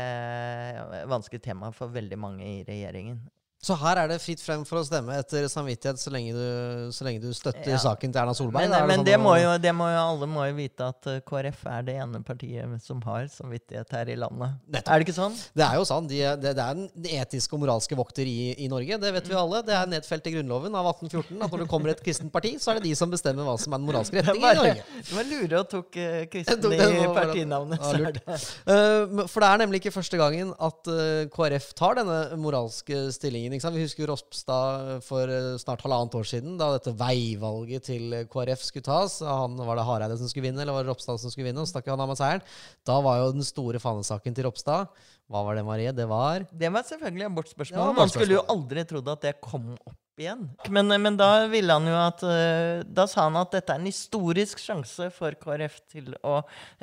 vanskelig 1.11 1.43
tema 1.45 1.71
for 1.75 1.93
veldig 1.95 2.19
mange 2.21 2.47
i 2.47 2.65
regjeringen. 2.67 3.21
Så 3.65 3.77
her 3.81 3.97
er 4.03 4.11
det 4.11 4.19
fritt 4.21 4.43
frem 4.45 4.65
for 4.69 4.83
å 4.83 4.85
stemme 4.85 5.15
etter 5.17 5.47
samvittighet 5.49 6.01
så 6.01 6.11
lenge 6.13 6.35
du, 6.37 6.91
så 6.93 7.07
lenge 7.07 7.23
du 7.23 7.31
støtter 7.33 7.73
ja. 7.73 7.81
saken 7.81 8.13
til 8.13 8.21
Erna 8.21 8.35
Solberg? 8.37 8.67
Men, 8.67 8.75
det, 8.75 8.81
men 8.91 9.01
sånn 9.01 9.07
det, 9.09 9.15
må 9.23 9.33
jo, 9.41 9.55
det 9.63 9.73
må 9.73 9.87
jo, 9.89 10.01
alle 10.03 10.29
må 10.29 10.45
jo 10.51 10.57
vite 10.59 10.89
at 10.93 11.09
eh, 11.09 11.23
KrF 11.25 11.63
er 11.73 11.87
det 11.87 11.95
ene 12.03 12.21
partiet 12.27 12.85
som 12.85 13.01
har 13.07 13.25
samvittighet 13.33 13.95
her 13.97 14.11
i 14.13 14.17
landet. 14.21 14.59
Nettopp. 14.69 14.91
Er 14.93 15.01
det 15.01 15.07
ikke 15.07 15.17
sånn? 15.17 15.39
Det 15.57 15.65
er 15.65 15.79
jo 15.81 15.87
sånn. 15.89 16.11
De, 16.11 16.19
det, 16.43 16.53
det, 16.59 16.67
er 16.67 16.77
den 16.77 17.09
etiske 17.23 17.57
og 17.57 17.63
moralske 17.65 17.97
vokter 17.97 18.29
i, 18.29 18.53
i, 18.53 18.69
Norge. 18.69 18.99
Det 19.01 19.15
vet 19.17 19.31
vi 19.31 19.39
alle. 19.41 19.63
Det 19.65 19.77
er 19.79 19.89
nedfelt 19.95 20.29
i 20.29 20.35
Grunnloven 20.37 20.77
av 20.77 20.91
1814 20.93 21.41
at 21.49 21.57
når 21.57 21.65
det 21.65 21.69
kommer 21.73 21.95
et 21.95 22.05
kristent 22.05 22.35
parti, 22.35 22.53
så 22.61 22.75
er 22.75 22.83
det 22.83 22.91
de 22.91 22.95
som 23.01 23.13
bestemmer 23.13 23.49
hva 23.49 23.57
som 23.61 23.73
er 23.73 23.81
den 23.81 23.89
moralske 23.89 24.21
retning 24.21 24.45
i 24.45 24.55
Norge. 24.61 24.85
Du 25.09 25.15
var 25.17 25.29
lure 25.31 25.63
og 25.63 25.73
tok 25.73 26.01
uh, 26.01 26.21
kristen 26.35 26.77
i 26.77 27.09
partinavnet. 27.17 27.81
Ja, 27.81 28.13
det. 28.13 28.39
Uh, 28.69 29.25
for 29.25 29.41
det 29.41 29.49
er 29.49 29.65
nemlig 29.65 29.81
ikke 29.81 29.97
første 29.97 30.21
gangen 30.21 30.53
at 30.53 30.93
uh, 30.93 31.25
KrF 31.33 31.73
tar 31.79 32.01
denne 32.03 32.21
moralske 32.45 33.07
stillingen. 33.17 33.54
Vi 33.63 33.85
husker 33.85 34.11
Ropstad 34.11 35.05
for 35.07 35.31
eh, 35.31 35.55
snart 35.63 35.85
halvannet 35.87 36.17
år 36.19 36.27
siden, 36.29 36.57
da 36.61 36.73
dette 36.75 36.95
veivalget 36.99 37.87
til 37.91 38.17
KrF 38.33 38.65
skulle 38.67 38.87
tas. 38.87 39.21
Han, 39.25 39.55
var 39.61 39.79
det 39.79 39.87
Hareide 39.89 40.19
som 40.21 40.31
skulle 40.31 40.49
vinne, 40.49 40.63
eller 40.65 40.77
var 40.77 40.87
det 40.87 40.93
Ropstad 40.93 41.23
som 41.23 41.33
skulle 41.33 41.51
vinne? 41.51 41.63
Og 41.63 41.71
stakk 41.71 41.89
han 41.93 42.03
av 42.03 42.11
med 42.11 42.21
seieren. 42.21 42.45
Da 42.87 42.99
var 43.05 43.23
jo 43.23 43.35
den 43.37 43.47
store 43.47 43.83
fanesaken 43.83 44.37
til 44.37 44.49
Ropstad 44.49 44.91
Hva 45.33 45.41
var 45.47 45.57
det, 45.57 45.65
Marie? 45.65 45.93
Det 45.97 46.07
var 46.09 46.45
Det 46.53 46.71
var 46.73 46.85
selvfølgelig 46.87 47.29
abortspørsmål. 47.31 47.95
Man 47.97 48.11
skulle 48.13 48.37
jo 48.37 48.47
aldri 48.53 48.85
trodd 48.89 49.09
at 49.09 49.23
det 49.25 49.39
kom 49.41 49.73
opp 49.75 50.21
igjen. 50.21 50.45
Men, 50.71 50.93
men, 51.03 51.17
da 51.19 51.47
ville 51.51 51.75
han 51.75 51.89
jo 51.89 51.95
at 51.99 52.21
eh, 52.29 52.83
Da 52.87 53.07
sa 53.11 53.25
han 53.27 53.39
at 53.41 53.55
dette 53.57 53.73
er 53.75 53.81
en 53.81 53.89
historisk 53.89 54.61
sjanse 54.63 55.09
for 55.15 55.35
KrF 55.41 55.81
til 55.91 56.13
å 56.23 56.37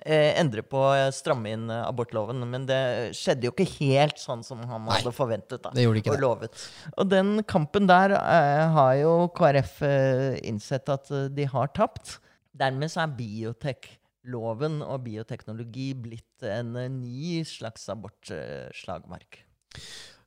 eh, 0.04 0.34
endre 0.42 0.66
på 0.68 0.82
eh, 0.96 1.12
stramme 1.16 1.54
inn 1.54 1.70
eh, 1.72 1.86
abortloven. 1.86 2.42
Men 2.50 2.66
det 2.70 2.82
skjedde 3.18 3.48
jo 3.48 3.54
ikke 3.54 3.70
helt 3.78 4.20
sånn 4.22 4.44
som 4.48 4.66
han 4.66 4.88
Nei, 4.88 4.98
hadde 4.98 5.16
forventet 5.16 5.64
da, 5.64 5.72
det 5.78 5.88
og 5.88 6.20
lovet. 6.20 6.66
Og 6.98 7.08
den 7.12 7.40
kampen 7.48 7.88
der 7.90 8.18
eh, 8.18 8.66
har 8.76 8.98
jo 9.00 9.16
KrF 9.38 9.80
eh, 9.88 10.42
innsett 10.50 10.92
at 10.92 11.14
de 11.32 11.48
har 11.54 11.72
tapt. 11.78 12.18
Dermed 12.58 12.92
så 12.92 13.06
er 13.06 13.16
biotekloven 14.22 14.82
og 14.86 15.04
bioteknologi 15.06 15.94
blitt 15.98 16.44
en 16.44 16.76
ny 17.02 17.44
slags 17.44 17.90
abortslagmark. 17.90 19.46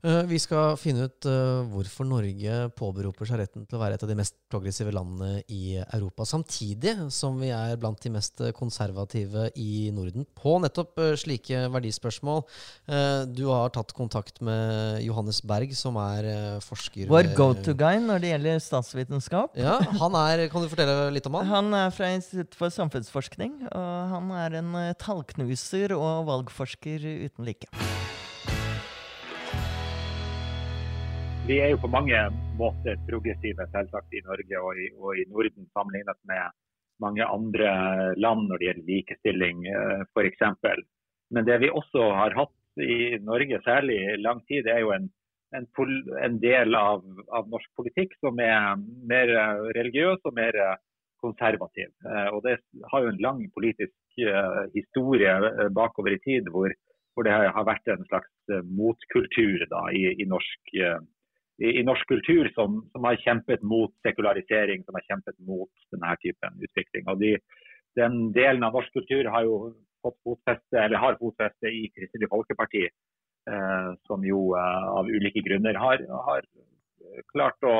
Eh, 0.05 0.23
vi 0.29 0.37
skal 0.43 0.75
finne 0.77 1.07
ut 1.09 1.25
uh, 1.25 1.65
hvorfor 1.73 2.05
Norge 2.05 2.57
påberoper 2.77 3.29
seg 3.29 3.41
retten 3.41 3.65
til 3.65 3.79
å 3.79 3.81
være 3.81 3.97
et 3.97 4.03
av 4.05 4.11
de 4.11 4.17
mest 4.19 4.37
progressive 4.53 4.93
landene 4.93 5.41
i 5.49 5.79
Europa, 5.81 6.27
samtidig 6.29 6.93
som 7.15 7.39
vi 7.41 7.49
er 7.55 7.79
blant 7.81 8.03
de 8.05 8.13
mest 8.13 8.43
konservative 8.59 9.47
i 9.57 9.89
Norden 9.97 10.27
på 10.37 10.59
nettopp 10.61 11.01
uh, 11.01 11.15
slike 11.17 11.65
verdispørsmål. 11.73 12.45
Du 13.35 13.45
har 13.49 13.73
tatt 13.73 13.95
kontakt 13.97 14.41
med 14.45 15.01
Johannes 15.05 15.41
Berg, 15.47 15.73
som 15.77 15.97
er 16.01 16.27
forsker 16.65 17.09
Vår 17.11 17.31
go-to-guy 17.37 18.03
når 18.05 18.23
det 18.23 18.33
gjelder 18.33 18.63
statsvitenskap. 18.63 19.57
Ja, 19.59 19.79
han 20.03 20.19
er, 20.21 20.47
Kan 20.53 20.65
du 20.65 20.71
fortelle 20.73 21.09
litt 21.15 21.29
om 21.31 21.39
han? 21.41 21.51
Han 21.51 21.79
er 21.79 21.95
fra 21.95 22.13
Institutt 22.15 22.59
for 22.59 22.75
samfunnsforskning, 22.75 23.57
og 23.71 24.15
han 24.15 24.33
er 24.45 24.61
en 24.61 24.73
tallknuser 25.01 25.97
og 25.97 26.27
valgforsker 26.29 27.09
uten 27.29 27.49
like. 27.49 27.94
Vi 31.45 31.59
er 31.61 31.75
jo 31.75 31.79
på 31.83 31.91
mange 31.93 32.17
måter 32.57 32.97
progressive 33.05 33.67
selvsagt 33.69 34.15
i 34.17 34.23
Norge 34.25 34.61
og 34.65 34.79
i, 34.81 34.87
og 34.97 35.19
i 35.21 35.27
Norden 35.29 35.67
sammenlignet 35.77 36.17
med 36.25 36.55
mange 37.05 37.27
andre 37.29 37.73
land 38.17 38.47
når 38.49 38.63
det 38.63 38.69
gjelder 38.71 38.87
likestilling 38.89 39.67
eh, 39.69 40.07
f.eks. 40.15 40.47
Men 41.37 41.45
det 41.45 41.59
vi 41.61 41.69
også 41.69 42.07
har 42.17 42.33
hatt 42.39 42.81
i 42.81 43.19
Norge 43.21 43.61
særlig 43.67 43.99
i 44.01 44.17
lang 44.23 44.41
tid, 44.49 44.65
er 44.73 44.81
jo 44.87 44.95
en, 44.97 45.11
en, 45.53 45.69
en 46.25 46.41
del 46.41 46.79
av, 46.81 47.05
av, 47.29 47.53
norsk 47.53 47.69
politikk 47.77 48.17
som 48.25 48.41
er 48.41 48.81
mer 49.05 49.37
religiøs 49.77 50.25
og 50.25 50.39
mer 50.41 50.57
konservativ. 51.21 51.93
Eh, 52.09 52.29
og 52.33 52.41
Det 52.49 52.57
har 52.89 53.05
jo 53.05 53.13
en 53.13 53.21
lang 53.21 53.45
politisk 53.53 54.25
eh, 54.33 54.63
historie 54.73 55.69
bakover 55.77 56.17
i 56.17 56.23
tid 56.25 56.49
hvor, 56.49 56.73
hvor 57.13 57.29
det 57.29 57.37
har 57.37 57.69
vært 57.69 57.93
en 57.93 58.09
slags 58.09 58.57
motkultur 58.65 59.69
da, 59.69 59.91
i, 59.93 60.09
i 60.25 60.25
norsk 60.25 60.81
i, 61.63 61.71
i, 61.79 61.83
norsk 61.87 62.09
kultur 62.09 62.51
som, 62.55 62.81
som, 62.93 63.05
har 63.07 63.21
kjempet 63.23 63.63
mot 63.63 63.93
sekularisering, 64.07 64.85
som 64.85 64.99
har 64.99 65.07
kjempet 65.09 65.39
mot 65.47 65.71
denne 65.95 66.15
typen 66.23 66.59
utvikling. 66.67 67.07
Og 67.13 67.21
de, 67.23 67.37
Den 67.95 68.33
delen 68.35 68.65
av 68.67 68.75
norsk 68.75 68.91
kultur 68.97 69.29
har 69.31 69.45
jo 69.47 69.59
fått 70.03 70.19
fotfeste, 70.27 70.79
eller 70.81 70.99
har 71.01 71.21
fotfeste 71.21 71.71
i 71.71 71.87
Kristelig 71.95 72.29
Folkeparti, 72.33 72.89
eh, 73.51 73.91
som 74.09 74.25
jo 74.27 74.51
eh, 74.59 74.89
av 74.99 75.09
ulike 75.09 75.45
grunner 75.47 75.79
har, 75.79 76.03
har, 76.29 76.49
klart 77.31 77.63
å 77.63 77.77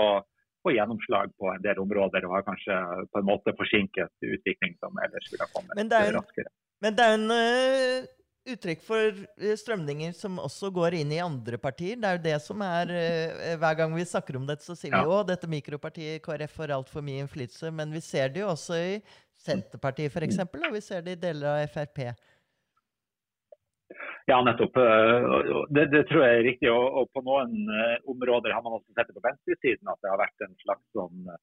få 0.63 0.73
gjennomslag 0.73 1.33
på 1.41 1.51
en 1.51 1.65
del 1.65 1.81
områder, 1.83 2.25
og 2.25 2.39
har 2.39 2.45
kanskje 2.47 2.77
på 3.11 3.21
en 3.21 3.27
måte 3.27 3.57
forsinket 3.59 4.13
utvikling 4.23 4.79
som 4.79 4.95
ellers 5.03 5.27
ville 5.33 5.45
ha 5.45 5.51
kommet 5.53 5.77
men 5.81 5.91
raskere. 5.91 6.53
Men 6.85 6.97
det 6.97 7.09
er 7.09 7.17
en 7.19 7.33
uh 7.35 8.13
uttrykk 8.45 8.83
for 8.85 9.23
eh, 9.41 9.55
strømninger 9.59 10.13
som 10.17 10.37
også 10.43 10.71
går 10.75 10.99
inn 11.01 11.13
i 11.15 11.23
andre 11.23 11.59
partier. 11.61 11.97
Det 12.01 12.09
er 12.09 12.19
jo 12.19 12.25
det 12.27 12.37
som 12.45 12.65
er 12.65 12.93
uh, 12.93 13.55
Hver 13.61 13.79
gang 13.81 13.95
vi 13.97 14.07
snakker 14.09 14.39
om 14.39 14.47
dette, 14.49 14.67
så 14.67 14.77
sier 14.79 14.93
vi 14.95 15.01
jo 15.01 15.23
dette 15.27 15.51
mikropartiet 15.51 16.23
KrF 16.25 16.59
får 16.59 16.75
altfor 16.77 17.05
mye 17.05 17.25
innflytelse. 17.25 17.73
Men 17.75 17.95
vi 17.95 18.03
ser 18.05 18.35
det 18.35 18.45
jo 18.45 18.53
også 18.53 18.79
i 18.79 18.93
Senterpartiet, 19.45 20.13
f.eks., 20.13 20.39
og 20.45 20.77
vi 20.77 20.85
ser 20.85 21.03
det 21.05 21.17
i 21.17 21.23
deler 21.25 21.51
av 21.55 21.73
Frp. 21.73 22.05
Ja, 24.29 24.39
nettopp. 24.41 24.79
Det, 25.77 25.89
det, 25.93 26.05
tror 26.09 26.23
jeg 26.25 26.39
er 26.39 26.47
riktig. 26.47 26.71
Og, 26.73 27.01
og, 27.01 27.11
på 27.13 27.25
noen 27.27 27.67
områder 28.09 28.55
har 28.57 28.63
man 28.65 28.79
også 28.79 28.95
sett 28.97 29.11
det 29.11 29.19
på 29.19 29.25
venstresiden 29.27 29.91
at 29.93 30.01
det 30.01 30.13
har 30.13 30.23
vært 30.23 30.47
en 30.47 30.55
slags 30.63 30.87
sånn 30.97 31.35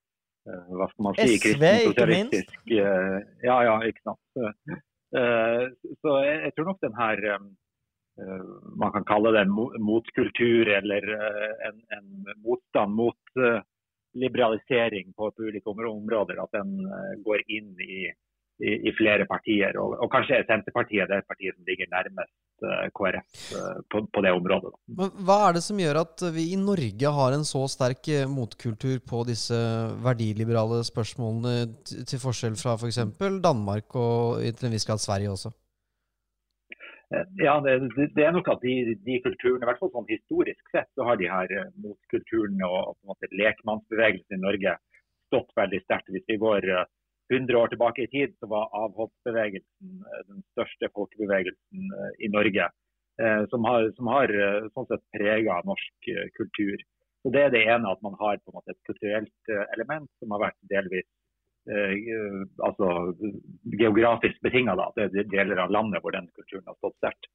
hva 0.42 0.88
skal 0.90 1.06
man 1.06 1.18
si, 1.20 1.36
SV, 1.38 1.68
ikke 1.92 2.08
minst? 2.10 2.56
Ja, 2.66 3.60
ja, 3.62 3.76
ikke 3.86 4.02
sant. 4.02 4.82
Eh, 5.18 5.64
så 6.00 6.14
jeg, 6.24 6.54
tror 6.56 6.70
nok 6.70 6.84
den 6.84 6.96
her 6.96 7.24
eh, 7.34 7.44
man 8.80 8.94
kan 8.96 9.06
kalle 9.08 9.34
det 9.36 9.44
en 9.44 9.52
motkultur 9.84 10.72
eller 10.72 11.08
eh, 11.18 11.68
en, 11.68 11.82
en 11.98 12.12
motstand 12.46 12.96
mot 12.96 13.42
liberalisering 14.16 15.14
på, 15.16 15.32
ulike 15.40 15.72
områder. 15.72 16.40
At 16.44 16.52
den 16.56 16.76
går 17.26 17.44
inn 17.48 17.74
i, 17.80 18.12
i, 18.62 18.72
i 18.90 18.94
flere 18.98 19.26
partier. 19.30 19.78
Og, 19.82 19.96
og, 19.98 20.08
kanskje 20.14 20.40
er 20.40 20.48
Senterpartiet 20.50 21.10
det 21.12 21.22
partiet 21.30 21.58
som 21.58 21.68
ligger 21.68 21.90
nærmest 21.92 22.66
KrF 22.98 23.46
på, 23.90 24.04
på, 24.14 24.22
det 24.22 24.34
området. 24.38 24.74
Men 25.00 25.14
hva 25.26 25.38
er 25.48 25.58
det 25.58 25.64
som 25.66 25.80
gjør 25.82 26.04
at 26.04 26.26
vi 26.36 26.52
i 26.54 26.60
Norge 26.62 27.14
har 27.18 27.38
en 27.38 27.48
så 27.48 27.64
sterk 27.72 28.12
motkultur 28.30 29.00
på 29.08 29.24
disse 29.30 29.58
verdiliberale 30.06 30.84
spørsmålene, 30.86 31.72
til 32.06 32.22
forskjell 32.22 32.60
fra 32.60 32.78
f.eks. 32.78 33.02
For 33.18 33.42
Danmark 33.42 33.98
og 33.98 34.46
til 34.46 34.70
en 34.70 34.78
viss 34.78 34.86
grad 34.86 35.02
Sverige 35.02 35.34
også? 35.34 35.54
Ja, 37.42 37.58
det, 37.60 37.74
det, 38.16 38.24
er 38.24 38.32
nok 38.32 38.48
at 38.54 38.62
de, 38.64 38.94
de, 39.04 39.18
kulturene, 39.26 39.66
i 39.66 39.68
hvert 39.68 39.82
fall 39.82 39.92
sånn 39.92 40.08
historisk 40.08 40.70
sett, 40.72 40.88
så 40.96 41.04
har 41.10 41.18
de 41.20 41.28
her 41.28 41.50
motkulturene 41.84 42.70
og, 42.70 42.94
og 43.04 43.28
lekmannsbevegelsen 43.36 44.38
i 44.38 44.46
Norge 44.46 44.78
stått 45.28 45.52
veldig 45.60 45.82
sterkt. 45.84 46.14
Hvis 46.14 46.30
vi 46.30 46.40
går 46.40 46.70
100 47.32 47.58
år 47.58 47.72
tilbake 47.72 48.06
i 48.06 48.12
tid 48.12 48.36
så 48.40 48.50
var 48.52 48.72
avholdsbevegelsen 48.84 50.06
eh, 50.06 50.24
den 50.28 50.44
største 50.54 50.90
folkebevegelsen 50.98 51.96
eh, 51.98 52.12
i 52.26 52.32
Norge. 52.34 52.68
Eh, 53.22 53.44
som 53.54 53.66
har, 53.68 53.88
som 53.98 54.10
har 54.12 54.34
sånn 54.76 54.90
sett 54.90 55.04
prega 55.16 55.62
norsk 55.68 56.12
kultur. 56.38 56.84
Så 57.22 57.32
Det 57.34 57.44
er 57.46 57.52
det 57.54 57.66
ene, 57.70 57.92
at 57.92 58.02
man 58.02 58.16
har 58.20 58.40
på 58.42 58.52
en 58.52 58.60
måte 58.60 58.74
et 58.74 58.88
kulturelt 58.90 59.52
element 59.76 60.10
som 60.20 60.32
har 60.34 60.48
vært 60.48 60.58
delvis 60.72 61.10
eh, 61.70 62.42
altså 62.66 63.14
geografisk 63.78 64.42
betinga. 64.42 64.76
Det 64.96 65.10
er 65.10 65.30
deler 65.30 65.62
av 65.66 65.74
landet 65.74 66.02
hvor 66.02 66.16
den 66.16 66.30
kulturen 66.38 66.66
har 66.68 66.78
stått 66.80 66.98
sterkt. 66.98 67.30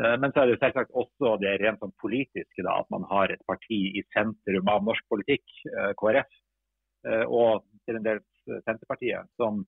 Eh, 0.00 0.14
men 0.20 0.32
så 0.32 0.42
er 0.42 0.52
det 0.52 0.60
selvsagt 0.62 0.94
også 0.94 1.36
det 1.42 1.56
rent 1.62 1.82
sånn 1.82 1.94
politiske, 2.02 2.62
da, 2.62 2.78
at 2.82 2.90
man 2.94 3.06
har 3.10 3.32
et 3.32 3.42
parti 3.50 3.80
i 3.94 4.04
sentrum 4.14 4.70
av 4.70 4.86
norsk 4.86 5.06
politikk, 5.10 5.44
eh, 5.72 5.92
KrF. 6.00 6.40
og 7.28 7.66
til 7.84 7.98
en 7.98 8.04
del 8.04 8.20
Senterpartiet, 8.46 9.30
som 9.40 9.62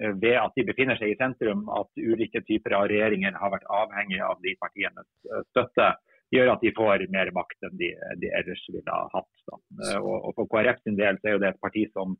eh, 0.00 0.12
ved 0.22 0.36
at 0.40 0.56
de 0.56 0.66
befinner 0.68 0.98
seg 1.00 1.14
i 1.14 1.18
sentrum, 1.20 1.66
at 1.76 1.90
ulike 1.98 2.42
typer 2.46 2.76
av 2.78 2.88
regjeringer 2.92 3.36
har 3.40 3.54
vært 3.54 3.68
avhengig 3.80 4.20
av 4.26 4.40
de 4.44 4.56
partienes 4.62 5.08
eh, 5.30 5.44
støtte, 5.50 5.92
gjør 6.30 6.52
at 6.52 6.62
de 6.62 6.70
får 6.76 7.06
mer 7.10 7.32
makt 7.34 7.66
enn 7.66 7.78
de, 7.78 7.90
de 8.22 8.28
ellers 8.38 8.66
ville 8.70 8.96
ha 8.96 9.06
hatt. 9.14 9.32
Eh, 9.50 9.96
og, 9.98 10.16
og, 10.16 10.34
For 10.36 10.50
KrF 10.52 10.84
sin 10.84 11.00
del 11.00 11.18
så 11.20 11.32
er 11.32 11.42
det 11.42 11.54
et 11.54 11.64
parti 11.64 11.86
som, 11.94 12.14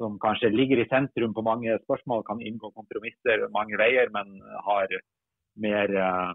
som 0.00 0.16
kanskje 0.22 0.54
ligger 0.54 0.80
i 0.80 0.88
sentrum 0.88 1.36
på 1.36 1.44
mange 1.44 1.76
spørsmål, 1.84 2.24
kan 2.28 2.40
inngå 2.40 2.72
kompromisser 2.76 3.48
mange 3.54 3.78
veier, 3.80 4.12
men 4.14 4.38
har 4.68 4.96
mer 5.56 5.92
uh, 5.96 6.34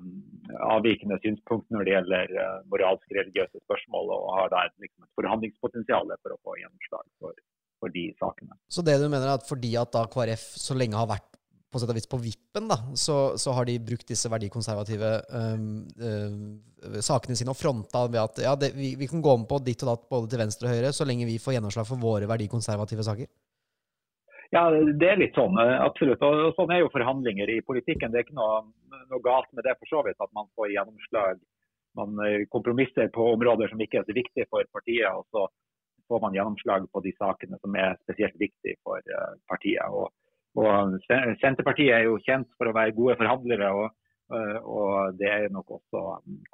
avvikende 0.74 1.20
synspunkt 1.22 1.70
når 1.74 1.86
det 1.86 1.94
gjelder 1.96 2.34
uh, 2.38 2.60
moralske 2.74 3.18
religiøse 3.18 3.62
spørsmål, 3.66 4.14
og 4.16 4.30
har 4.40 4.52
da 4.54 4.64
liksom, 4.82 5.06
et 5.06 5.20
forhandlingspotensial 5.20 6.14
for 6.22 6.36
å 6.36 6.40
få 6.46 6.58
gjennomslag 6.62 7.06
for, 7.22 7.38
for 7.82 7.94
de 7.94 8.08
sakene. 8.22 8.56
Så 8.70 8.86
det 8.86 9.00
du 9.02 9.08
mener 9.10 9.28
er 9.28 9.36
at 9.40 9.48
fordi 9.48 9.74
at 9.82 9.92
da 9.94 10.06
KrF 10.12 10.46
så 10.62 10.78
lenge 10.78 11.00
har 11.00 11.10
vært 11.10 11.28
på 11.72 11.80
sett 11.80 11.92
og 11.94 11.96
vis 11.96 12.10
på 12.12 12.20
vippen, 12.20 12.68
da, 12.68 12.78
så, 13.00 13.18
så 13.40 13.54
har 13.56 13.68
de 13.68 13.78
brukt 13.80 14.10
disse 14.10 14.28
verdikonservative 14.32 15.12
um, 15.32 15.68
uh, 16.04 16.98
sakene 17.00 17.38
sine 17.40 17.54
og 17.54 17.60
fronta 17.60 18.04
ved 18.12 18.20
at 18.20 18.42
ja, 18.44 18.58
det, 18.60 18.74
vi, 18.76 18.92
vi, 19.00 19.08
kan 19.08 19.24
gå 19.24 19.38
med 19.40 19.48
på 19.48 19.62
ditt 19.64 19.86
og 19.86 19.94
datt 19.94 20.10
både 20.12 20.34
til 20.34 20.42
venstre 20.42 20.68
og 20.68 20.76
høyre, 20.76 20.92
så 20.96 21.08
lenge 21.08 21.30
vi 21.30 21.40
får 21.40 21.56
gjennomslag 21.56 21.88
for 21.88 22.02
våre 22.02 22.28
verdikonservative 22.28 23.08
saker? 23.08 23.32
Ja, 24.52 24.66
det 24.68 25.08
er 25.08 25.20
litt 25.22 25.38
sånn. 25.38 25.56
Eh, 25.64 25.78
absolutt. 25.80 26.24
Og 26.28 26.52
sånn 26.58 26.74
er 26.76 26.82
jo 26.82 26.92
forhandlinger 26.92 27.48
i 27.54 27.62
politikken. 27.64 28.12
Det 28.12 28.20
er 28.20 28.26
ikke 28.26 28.36
noe, 28.36 28.66
noe 29.08 29.24
galt 29.24 29.48
med 29.56 29.64
det 29.64 29.78
for 29.80 29.88
så 29.88 30.02
vidt, 30.04 30.20
at 30.20 30.34
man 30.36 30.50
får 30.60 30.74
gjennomslag. 30.74 31.40
Man 31.96 32.20
eh, 32.26 32.44
kompromisser 32.52 33.08
på 33.16 33.30
områder 33.38 33.72
som 33.72 33.80
ikke 33.80 34.02
er 34.02 34.10
så 34.10 34.16
viktige 34.18 34.50
for 34.52 34.68
partiet. 34.76 35.08
og 35.08 35.24
så 35.32 35.48
får 36.12 36.24
man 36.24 36.36
gjennomslag 36.36 36.88
på 36.92 37.04
de 37.06 37.14
sakene 37.18 37.60
som 37.62 37.78
er 37.80 37.96
spesielt 38.04 38.38
viktige 38.42 38.78
for 38.86 39.00
eh, 39.00 39.34
partiet. 39.52 39.88
Og, 39.90 40.12
og 40.60 41.00
Senterpartiet 41.42 41.96
er 41.96 42.06
jo 42.10 42.20
kjent 42.26 42.52
for 42.58 42.70
å 42.70 42.76
være 42.76 42.96
gode 42.98 43.18
forhandlere. 43.22 43.72
og 43.72 43.98
Og 44.32 45.18
det 45.20 45.28
er 45.28 45.50
nok 45.52 45.72
også 45.76 46.02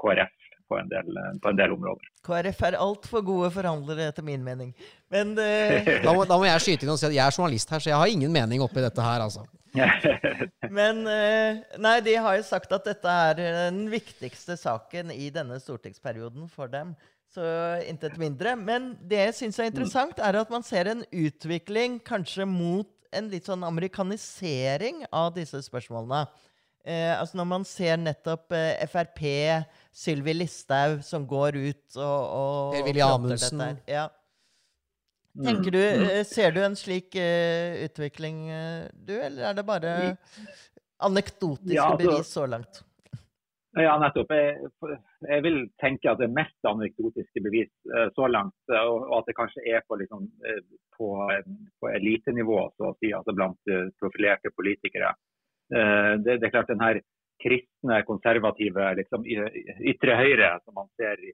KrF 0.01 0.47
på 0.67 0.77
en 0.77 0.89
del, 0.91 1.19
på 1.41 1.51
en 1.51 1.59
del 1.59 1.73
områder. 1.75 2.07
KrF 2.27 2.63
er 2.69 2.79
altfor 2.81 3.23
gode 3.25 3.51
forhandlere, 3.55 4.09
etter 4.11 4.25
min 4.25 4.43
mening. 4.43 4.73
Men 5.13 5.33
uh... 5.37 5.91
da, 6.05 6.13
må, 6.13 6.25
da, 6.27 6.37
må, 6.37 6.47
jeg 6.49 6.65
skyte 6.65 6.87
inn 6.87 6.93
og 6.93 6.99
si 6.99 7.07
at 7.09 7.15
jeg 7.15 7.23
er 7.23 7.37
journalist 7.37 7.71
her, 7.73 7.83
så 7.83 7.93
jeg 7.93 8.01
har 8.01 8.13
ingen 8.13 8.33
mening 8.33 8.63
oppi 8.65 8.83
dette 8.83 9.05
her, 9.05 9.23
altså. 9.27 9.45
Men 10.77 11.03
uh, 11.05 11.59
Nei, 11.83 11.97
de 12.05 12.15
har 12.17 12.37
jo 12.39 12.45
sagt 12.47 12.71
at 12.73 12.87
dette 12.87 13.17
er 13.29 13.37
den 13.39 13.85
viktigste 13.91 14.57
saken 14.59 15.13
i 15.13 15.29
denne 15.33 15.59
stortingsperioden 15.61 16.49
for 16.51 16.71
dem. 16.71 16.95
Så 17.33 17.43
intet 17.87 18.15
mindre. 18.19 18.55
Men 18.55 18.93
det 19.05 19.19
jeg 19.25 19.37
syns 19.41 19.59
er 19.59 19.71
interessant, 19.71 20.19
er 20.23 20.39
at 20.39 20.51
man 20.53 20.63
ser 20.65 20.89
en 20.93 21.03
utvikling 21.11 21.99
kanskje 22.05 22.47
mot 22.49 22.89
en 23.15 23.29
litt 23.31 23.47
sånn 23.47 23.63
amerikanisering 23.67 25.03
av 25.15 25.33
disse 25.35 25.59
spørsmålene. 25.67 26.25
Eh, 26.87 27.11
altså 27.19 27.39
Når 27.39 27.47
man 27.49 27.65
ser 27.67 27.97
nettopp 27.99 28.53
eh, 28.55 28.85
Frp, 28.87 29.23
Sylvi 29.91 30.37
Listhaug, 30.37 31.01
som 31.03 31.27
går 31.27 31.59
ut 31.59 31.97
og, 31.99 32.21
og 32.39 32.77
Per-Willy 32.77 33.03
Amundsen. 33.03 33.65
Ja. 33.89 34.07
Tenker 35.37 35.75
du, 35.75 35.81
mm. 35.81 36.05
eh, 36.09 36.23
Ser 36.25 36.55
du 36.55 36.61
en 36.65 36.77
slik 36.79 37.13
uh, 37.19 37.77
utvikling, 37.85 38.47
uh, 38.49 38.87
du, 38.93 39.13
eller 39.19 39.51
er 39.51 39.57
det 39.59 39.65
bare 39.67 39.91
anekdotiske 40.97 41.75
ja, 41.75 41.91
altså, 41.91 42.07
bevis 42.07 42.31
så 42.33 42.47
langt? 42.49 42.81
Ja, 43.77 43.93
nettopp. 44.01 44.31
Jeg, 44.33 44.71
jeg, 45.27 45.43
vil 45.45 45.57
tenke 45.81 46.09
at 46.09 46.21
det 46.21 46.31
mest 46.33 46.65
anekdotiske 46.65 47.43
bevis 47.45 47.69
uh, 47.93 48.07
så 48.15 48.25
langt, 48.31 48.57
og, 48.71 49.03
og, 49.03 49.15
at 49.19 49.29
det 49.29 49.37
kanskje 49.37 49.65
er 49.69 49.85
på, 49.85 49.99
liksom, 50.01 50.25
på, 50.97 51.09
på 51.81 51.91
elitenivå, 51.91 52.61
så 52.77 52.91
å 52.91 52.97
si, 52.97 53.11
altså 53.13 53.35
blant 53.37 53.73
profilerte 54.01 54.53
politikere. 54.55 55.13
Eh, 55.75 56.13
det, 56.19 56.37
det, 56.37 56.47
er 56.47 56.53
klart 56.53 56.71
den 56.71 56.83
her 56.83 57.01
kristne, 57.43 57.99
konservative 58.07 58.93
liksom, 59.01 59.25
ytre 59.27 60.15
høyre 60.15 60.53
som 60.63 60.77
man 60.79 60.87
ser 60.99 61.19
i, 61.19 61.33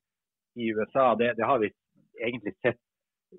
i 0.57 0.71
USA, 0.73 1.13
det, 1.19 1.35
det, 1.37 1.45
har 1.45 1.61
vi 1.61 1.69
egentlig 2.17 2.55
sett 2.57 2.81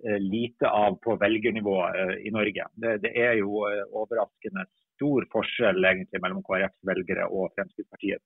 eh, 0.05 0.21
lite 0.23 0.71
av 0.71 1.01
på 1.03 1.17
velgernivå 1.21 1.77
eh, 1.89 2.15
i 2.29 2.33
Norge. 2.35 2.69
Det, 2.79 2.97
det, 3.03 3.13
er 3.19 3.41
jo 3.41 3.65
overraskende 3.91 4.69
stor 4.95 5.27
forskjell 5.35 5.83
egentlig 5.91 6.23
mellom 6.23 6.45
KrFs 6.47 6.79
velgere 6.87 7.27
og 7.27 7.51
Fremskrittspartiets 7.57 8.25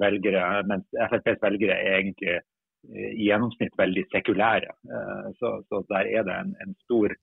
velgere, 0.00 0.42
mens 0.70 0.86
FrPs 1.08 1.42
velgere 1.42 1.76
er 1.76 1.98
egentlig 1.98 2.38
i 2.94 3.26
gjennomsnitt 3.26 3.72
veldig 3.80 4.02
sekulære. 4.12 4.74
Så, 5.40 5.54
så 5.70 5.80
der 5.88 6.10
er 6.18 6.26
det 6.26 6.34
en, 6.36 6.50
en 6.60 6.74
stor 6.84 7.14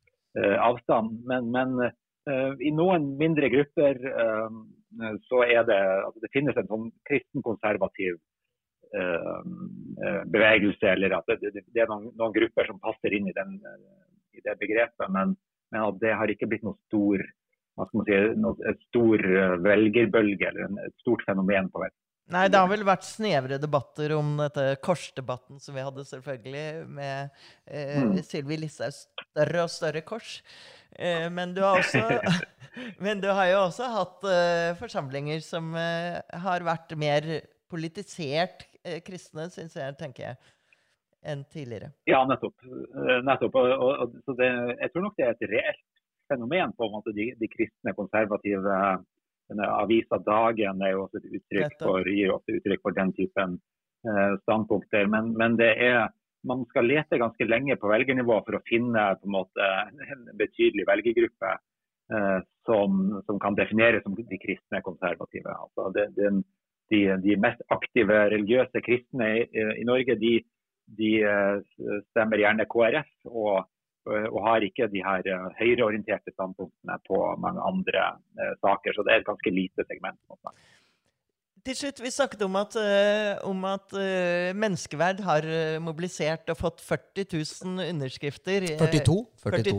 avstand. 0.65 1.19
Men, 1.29 1.51
men 1.53 1.91
Eh, 2.29 2.53
I 2.67 2.71
noen 2.75 3.15
mindre 3.17 3.49
grupper 3.49 3.97
eh, 3.97 4.57
så 5.25 5.41
er 5.47 5.63
det 5.65 5.79
altså 5.79 6.21
Det 6.21 6.29
finnes 6.35 6.57
en 6.59 6.67
sånn 6.69 6.89
kristen-konservativ 7.09 8.19
eh, 8.93 9.39
bevegelse, 10.29 10.91
eller 10.91 11.15
at 11.17 11.31
det, 11.41 11.63
det 11.65 11.81
er 11.81 11.89
noen, 11.89 12.11
noen, 12.19 12.35
grupper 12.35 12.69
som 12.69 12.81
passer 12.83 13.15
inn 13.17 13.29
i, 13.31 13.35
den, 13.37 13.57
i 14.37 14.43
det 14.45 14.57
begrepet. 14.61 15.07
Men, 15.09 15.33
men, 15.71 15.81
at 15.87 15.97
det 16.03 16.13
har 16.19 16.33
ikke 16.33 16.51
blitt 16.51 16.67
noe 16.67 16.77
stor, 16.91 17.25
hva 17.79 17.87
skal 17.87 18.01
man 18.01 18.09
si, 18.09 18.21
noe, 18.43 18.75
stor 18.91 19.25
velgerbølge 19.65 20.51
eller 20.51 20.85
et 20.85 20.97
stort 21.01 21.25
fenomen 21.25 21.71
på 21.73 21.81
vei. 21.85 21.89
Nei, 22.31 22.45
det 22.47 22.59
har 22.61 22.69
vel 22.71 22.85
vært 22.87 23.03
snevre 23.03 23.57
debatter 23.59 24.13
om 24.15 24.37
dette 24.39 24.77
korsdebatten 24.83 25.59
som 25.59 25.75
vi 25.75 25.83
hadde, 25.83 26.05
selvfølgelig, 26.07 26.67
med 26.87 27.41
eh, 27.67 27.97
mm. 28.05 28.13
Sylvi 28.23 28.61
Listhaugs 28.61 29.03
større 29.33 29.65
og 29.65 29.73
større 29.73 30.03
kors. 30.07 30.37
Eh, 30.95 31.27
men, 31.31 31.53
du 31.55 31.63
også, 31.65 32.03
men, 33.03 33.19
du 33.23 33.27
har 33.31 33.49
jo 33.51 33.59
også 33.65 33.91
hatt 33.97 34.25
eh, 34.31 34.71
forsamlinger 34.79 35.43
som 35.43 35.75
eh, 35.75 36.19
har 36.45 36.67
vært 36.67 36.95
mer 36.99 37.27
politisert 37.71 38.65
uh, 38.83 38.97
kristne, 38.99 39.45
syns 39.47 39.77
jeg, 39.79 39.95
tenker 39.95 40.25
jeg, 40.25 40.39
enn 41.23 41.45
tidligere. 41.47 41.93
Ja, 42.09 42.25
nettopp. 42.27 42.57
nettopp. 43.23 43.55
Og, 43.55 44.01
og, 44.03 44.33
det, 44.35 44.49
jeg 44.81 44.91
tror 44.91 45.05
nok 45.05 45.15
det 45.15 45.27
er 45.27 45.37
et 45.37 45.45
reelt 45.53 45.85
fenomen 46.31 46.73
på 46.75 46.87
en 46.87 46.97
måte 46.97 47.13
de, 47.15 47.29
de 47.39 47.47
kristne, 47.51 47.93
konservative 47.95 48.75
Avisa 49.59 50.21
Dagen 50.23 50.81
er 50.85 50.95
jo 50.95 51.05
også 51.05 51.19
et 51.19 51.37
uttrykk 51.37 51.77
for, 51.81 52.07
gir 52.07 52.31
også 52.31 52.57
uttrykk 52.57 52.81
for 52.85 52.95
den 52.95 53.13
typen 53.17 53.59
standpunkter. 54.45 55.05
Men, 55.11 55.33
men 55.37 55.57
det 55.59 55.73
er 55.83 56.07
man 56.47 56.63
skal 56.69 56.87
lete 56.89 57.19
ganske 57.21 57.45
lenge 57.45 57.75
på 57.77 57.89
velgernivå 57.91 58.39
for 58.45 58.57
å 58.57 58.63
finne 58.69 59.03
på 59.19 59.29
en, 59.29 59.35
måte, 59.35 59.67
en 60.07 60.23
betydelig 60.39 60.87
velgergruppe 60.89 61.51
eh, 61.53 62.39
som, 62.67 63.03
som, 63.27 63.39
kan 63.41 63.57
defineres 63.57 64.03
som 64.05 64.15
de 64.17 64.39
kristne 64.41 64.81
konservative. 64.85 65.53
Altså 65.53 65.91
det, 65.97 66.07
det, 66.17 66.31
de, 66.93 67.03
de, 67.23 67.37
mest 67.41 67.61
aktive 67.73 68.23
religiøse 68.33 68.81
kristne 68.85 69.29
i, 69.43 69.45
i 69.83 69.85
Norge 69.87 70.17
de, 70.21 70.33
de, 70.97 71.11
eh, 71.21 72.01
stemmer 72.11 72.41
gjerne 72.41 72.67
KrF 72.71 73.11
og, 73.29 73.69
og, 74.09 74.41
har 74.47 74.65
ikke 74.65 74.89
de 74.91 75.03
her 75.05 75.27
eh, 75.29 75.47
høyreorienterte 75.59 76.33
standpunktene 76.33 76.97
på 77.07 77.21
mange 77.41 77.61
andre 77.61 78.11
eh, 78.39 78.53
saker. 78.63 78.95
Så 78.95 79.05
det 79.05 79.13
er 79.13 79.21
et 79.21 79.29
ganske 79.29 79.53
lite 79.53 79.85
segment. 79.87 80.19
Til 81.61 81.75
slutt, 81.77 81.99
Vi 82.01 82.09
snakket 82.09 82.41
om 82.41 82.55
at, 82.57 82.75
om 83.45 83.65
at 83.69 83.93
Menneskeverd 84.57 85.19
har 85.21 85.45
mobilisert 85.85 86.49
og 86.49 86.57
fått 86.57 86.81
40 86.81 87.27
000 87.37 87.83
underskrifter. 87.91 88.65
42? 88.79 89.17
42 89.43 89.75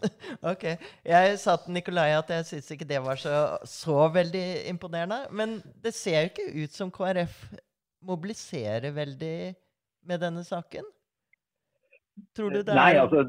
000. 0.00 0.14
ok. 0.52 0.64
Jeg 1.04 1.34
sa 1.42 1.58
til 1.60 1.76
Nikolai 1.76 2.14
at 2.16 2.32
jeg 2.32 2.46
syns 2.48 2.72
ikke 2.72 2.88
det 2.88 3.02
var 3.04 3.20
så, 3.20 3.34
så, 3.68 3.98
veldig 4.14 4.46
imponerende. 4.72 5.26
Men 5.28 5.58
det 5.84 5.92
ser 5.92 6.22
jo 6.22 6.32
ikke 6.32 6.64
ut 6.64 6.80
som 6.80 6.94
KrF 6.94 7.36
mobiliserer 8.08 8.96
veldig 8.96 9.36
med 10.08 10.24
denne 10.24 10.44
saken? 10.44 10.88
Tror 12.36 12.52
du 12.52 12.60
det 12.62 12.72
er 12.72 12.78
Nei, 12.78 12.94
altså 13.00 13.24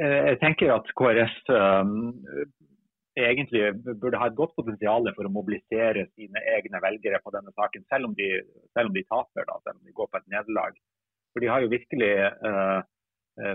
Jeg 0.00 0.38
tenker 0.40 0.72
at 0.76 0.90
KrF 0.98 1.50
um, 1.52 2.14
egentlig 3.16 3.62
burde 4.00 4.20
ha 4.20 4.28
et 4.30 4.38
godt 4.38 4.54
potensial 4.56 5.08
for 5.16 5.28
å 5.28 5.32
mobilisere 5.32 6.06
sine 6.14 6.42
egne 6.56 6.80
velgere 6.84 7.20
på 7.24 7.32
denne 7.34 7.52
saken, 7.56 7.84
selv 7.92 8.10
om 8.10 8.16
de, 8.18 8.28
selv 8.76 8.90
om 8.90 8.96
de 8.96 9.04
taper, 9.08 9.46
da, 9.48 9.56
selv 9.64 9.80
om 9.80 9.88
de 9.88 9.96
går 9.96 10.10
på 10.12 10.20
et 10.20 10.28
nederlag. 10.32 10.76
For 11.32 11.44
de 11.44 11.50
har 11.52 11.64
jo 11.64 11.72
virkelig 11.72 12.12
uh, 12.46 12.80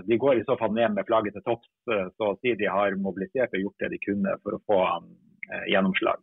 De 0.06 0.14
går 0.14 0.38
i 0.38 0.44
så 0.46 0.54
fall 0.54 0.76
ned 0.76 0.92
med 0.94 1.08
flagget 1.08 1.34
til 1.34 1.42
topps, 1.42 1.70
så 1.90 2.26
å 2.28 2.36
si. 2.38 2.52
De 2.54 2.68
har 2.70 2.94
mobilisert 3.02 3.50
og 3.56 3.64
gjort 3.64 3.82
det 3.82 3.88
de 3.96 3.98
kunne 4.04 4.36
for 4.44 4.54
å 4.54 4.60
få 4.70 4.78
um, 4.78 5.08
gjennomslag. 5.66 6.22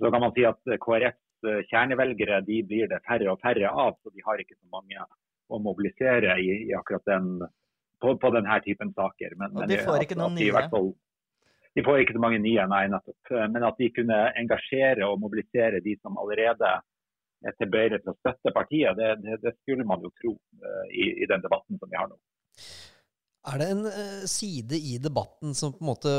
Så 0.00 0.08
kan 0.08 0.24
man 0.24 0.32
si 0.32 0.46
at 0.48 0.72
KrFs 0.80 1.20
kjernevelgere 1.68 2.40
de 2.46 2.62
blir 2.64 2.88
det 2.88 3.02
færre 3.04 3.28
og 3.34 3.42
færre 3.44 3.68
av, 3.68 3.98
så 4.00 4.08
de 4.14 4.24
har 4.24 4.40
ikke 4.40 4.56
så 4.56 4.70
mange 4.72 5.04
å 5.48 5.60
mobilisere 5.62 6.36
i, 6.40 6.50
i 6.68 6.74
akkurat 6.76 7.04
den, 7.08 7.38
på, 8.00 8.14
på 8.20 8.30
denne 8.34 8.60
typen 8.64 8.92
saker. 8.96 9.36
Men, 9.40 9.56
og 9.58 9.68
de 9.70 9.80
får 9.84 10.06
ikke 10.06 10.18
noen 10.18 10.38
nye? 10.38 10.64
De 11.74 11.82
får 11.82 12.04
ikke 12.04 12.14
så 12.14 12.22
mange 12.22 12.38
nye, 12.38 12.64
nei, 12.70 12.84
nettopp. 12.90 13.32
Men 13.50 13.66
at 13.66 13.80
de 13.80 13.90
kunne 13.96 14.18
engasjere 14.38 15.08
og 15.08 15.18
mobilisere 15.24 15.82
de 15.84 15.96
som 15.98 16.18
allerede 16.22 16.70
er 17.44 17.56
tilbøyelige 17.58 18.04
til 18.04 18.12
å 18.12 18.18
støtte 18.20 18.52
partiet, 18.56 18.96
det, 18.98 19.10
det, 19.24 19.38
det, 19.42 19.52
skulle 19.62 19.86
man 19.88 20.04
jo 20.04 20.12
tro 20.20 20.32
uh, 20.32 20.84
i, 20.88 21.10
i, 21.18 21.28
den 21.28 21.42
debatten 21.44 21.80
som 21.80 21.90
vi 21.90 21.98
har 21.98 22.08
nå. 22.08 22.16
Er 23.44 23.60
det 23.60 23.66
en 23.74 23.84
uh, 23.84 24.22
side 24.24 24.78
i 24.78 24.94
debatten 25.04 25.52
som 25.52 25.74
på 25.74 25.82
en 25.82 25.88
måte 25.90 26.12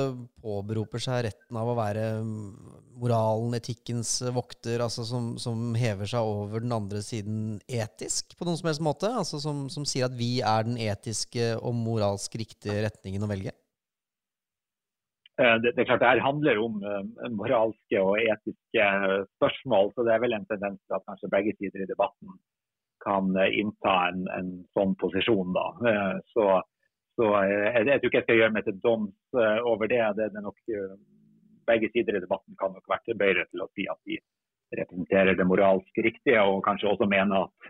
påberoper 0.43 1.01
seg 1.01 1.23
retten 1.25 1.57
av 1.57 1.71
å 1.71 1.77
være 1.77 2.03
moralen, 2.21 3.55
etikkens 3.57 4.19
vokter, 4.35 4.83
altså 4.85 5.01
som, 5.09 5.31
som, 5.41 5.71
hever 5.73 6.05
seg 6.11 6.21
over 6.21 6.61
den 6.61 6.75
andre 6.75 7.01
siden 7.01 7.57
etisk 7.65 8.37
på 8.37 8.45
noen 8.45 8.59
som 8.59 8.69
helst 8.69 8.83
måte? 8.85 9.09
Altså 9.09 9.41
som, 9.41 9.63
som 9.73 9.87
sier 9.89 10.05
at 10.05 10.13
vi 10.19 10.37
er 10.45 10.67
den 10.67 10.77
etiske 10.77 11.55
og 11.57 11.73
moralsk 11.79 12.37
riktige 12.43 12.83
retningen 12.85 13.25
å 13.25 13.31
velge? 13.33 13.55
Eh, 15.41 15.57
det, 15.65 15.73
det, 15.73 15.81
er 15.81 15.89
klart 15.89 16.05
det 16.05 16.13
her 16.13 16.23
handler 16.27 16.61
om 16.61 16.77
moralske 17.33 18.05
og 18.05 18.21
etiske 18.21 18.91
spørsmål, 19.39 19.95
så 19.97 20.05
det 20.05 20.13
er 20.13 20.21
vel 20.27 20.37
en 20.37 20.45
tendens 20.53 20.77
til 20.85 20.99
at 20.99 21.09
kanskje 21.09 21.33
begge 21.33 21.57
sider 21.57 21.87
i 21.87 21.89
debatten 21.89 22.37
kan 23.01 23.33
innta 23.49 23.97
en, 24.11 24.29
en, 24.37 24.55
sånn 24.77 24.93
posisjon. 25.01 25.51
da. 25.57 25.65
Så, 26.33 26.45
så 27.15 27.31
jeg, 27.47 27.87
jeg, 27.87 27.99
tror 27.99 28.09
ikke 28.09 28.19
jeg 28.19 28.27
skal 28.27 28.39
gjøre 28.41 28.55
meg 28.55 28.65
til 28.67 28.79
doms 28.83 29.37
over 29.71 29.91
det. 29.91 30.01
det, 30.19 30.31
det 30.35 30.43
nok, 30.43 30.57
begge 31.65 31.89
sider 31.93 32.17
i 32.17 32.23
debatten 32.23 32.57
kan 32.59 32.73
nok 32.75 32.89
være 32.91 33.09
tilbøyelige 33.09 33.51
til 33.51 33.63
å 33.65 33.69
si 33.73 33.85
at 33.91 34.01
de 34.09 34.19
representerer 34.75 35.37
det 35.37 35.47
moralsk 35.47 36.01
riktige, 36.03 36.41
og 36.41 36.63
kanskje 36.65 36.89
også 36.91 37.07
mene 37.09 37.45
at, 37.45 37.69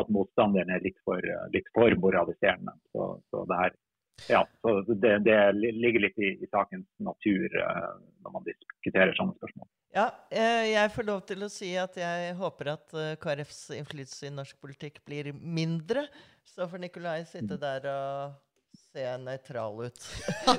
at 0.00 0.10
motstanderen 0.12 0.74
er 0.74 0.84
litt 0.84 0.98
for, 1.06 1.22
litt 1.54 1.68
for 1.76 1.94
moraliserende. 2.02 2.74
Så, 2.92 3.08
så 3.30 3.46
det 3.50 3.62
her 3.62 3.80
ja, 4.28 4.42
så 4.60 4.74
det, 4.86 5.12
det, 5.24 5.36
ligger 5.56 6.04
litt 6.04 6.18
i, 6.20 6.34
i 6.44 6.48
sakens 6.52 6.86
natur 7.02 7.54
når 7.56 8.34
man 8.34 8.44
diskuterer 8.46 9.14
sånne 9.16 9.34
spørsmål. 9.38 9.66
Ja, 9.96 10.04
eh, 10.30 10.68
jeg 10.70 10.92
får 10.94 11.06
lov 11.08 11.22
til 11.28 11.42
å 11.44 11.50
si 11.52 11.72
at 11.80 11.96
jeg 11.98 12.36
håper 12.38 12.70
at 12.76 12.94
KrFs 13.20 13.72
innflytelse 13.76 14.28
i 14.28 14.34
norsk 14.36 14.60
politikk 14.62 15.00
blir 15.08 15.32
mindre. 15.32 16.04
Så 16.46 16.68
får 16.68 16.84
Nikolai 16.84 17.18
sitte 17.26 17.56
mm. 17.56 17.62
der 17.64 17.88
og 17.90 18.38
Se 18.72 19.04
nøytral 19.20 19.86
ut. 19.88 20.08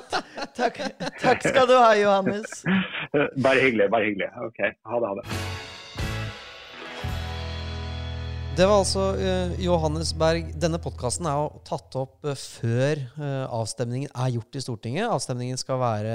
takk, 0.58 0.80
takk 1.22 1.44
skal 1.44 1.68
du 1.70 1.76
ha, 1.78 1.92
Johannes. 1.98 2.64
Bare 3.42 3.60
hyggelig. 3.62 3.90
Bare 3.94 4.10
hyggelig. 4.10 4.32
OK. 4.48 4.60
Ha 4.90 5.02
det. 5.02 5.12
Ha 5.12 5.20
det. 5.20 5.62
Det 8.54 8.66
var 8.70 8.84
altså 8.84 9.04
uh, 9.18 9.54
Johannes 9.58 10.12
Berg. 10.14 10.52
Denne 10.62 10.78
podkasten 10.78 11.26
er 11.26 11.40
jo 11.40 11.62
tatt 11.66 11.96
opp 11.98 12.22
uh, 12.22 12.36
før 12.38 13.00
uh, 13.16 13.50
avstemningen 13.50 14.12
er 14.14 14.30
gjort 14.36 14.54
i 14.54 14.62
Stortinget. 14.62 15.10
Avstemningen 15.10 15.58
skal 15.58 15.80
være 15.82 16.12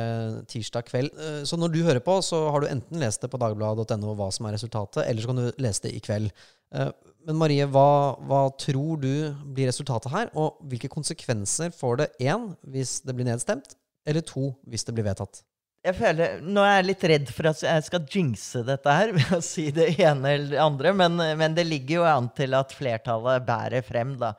tirsdag 0.47 0.87
kveld. 0.87 1.11
så 1.43 1.59
når 1.59 1.73
du 1.73 1.81
hører 1.83 1.99
på, 1.99 2.15
så 2.23 2.45
har 2.53 2.63
du 2.63 2.69
enten 2.69 3.03
lest 3.03 3.19
det 3.25 3.31
på 3.33 3.41
dagbladet.no 3.43 4.15
hva 4.15 4.29
som 4.31 4.47
er 4.47 4.55
resultatet, 4.55 5.03
eller 5.03 5.19
så 5.19 5.33
kan 5.33 5.41
du 5.41 5.59
lese 5.59 5.83
det 5.89 5.91
i 5.97 5.99
kveld. 6.05 6.31
Men 7.29 7.37
Marie, 7.37 7.65
hva, 7.69 8.17
hva, 8.25 8.47
tror 8.57 8.97
du 9.03 9.11
blir 9.53 9.69
resultatet 9.69 10.09
her? 10.09 10.31
Og 10.33 10.57
hvilke 10.65 10.89
konsekvenser 10.89 11.69
får 11.77 12.01
det 12.01 12.09
én 12.25 12.49
hvis 12.73 12.99
det 13.05 13.13
blir 13.13 13.29
nedstemt, 13.29 13.75
eller 14.09 14.25
to 14.25 14.49
hvis 14.65 14.87
det 14.87 14.97
blir 14.97 15.05
vedtatt? 15.05 15.43
jeg 15.85 15.95
føler, 15.95 16.39
Nå 16.43 16.63
er 16.65 16.79
jeg 16.79 16.87
litt 16.89 17.03
redd 17.11 17.29
for 17.31 17.49
at 17.51 17.61
jeg 17.63 17.83
skal 17.87 18.07
jinxe 18.11 18.63
dette 18.67 18.95
her 18.95 19.13
ved 19.15 19.35
å 19.37 19.41
si 19.43 19.69
det 19.75 19.93
ene 19.95 20.35
eller 20.35 20.53
det 20.53 20.63
andre, 20.63 20.93
men, 21.03 21.19
men 21.39 21.57
det 21.57 21.67
ligger 21.67 22.01
jo 22.01 22.07
an 22.09 22.31
til 22.35 22.55
at 22.57 22.73
flertallet 22.75 23.45
bærer 23.47 23.85
frem, 23.85 24.15
da. 24.19 24.33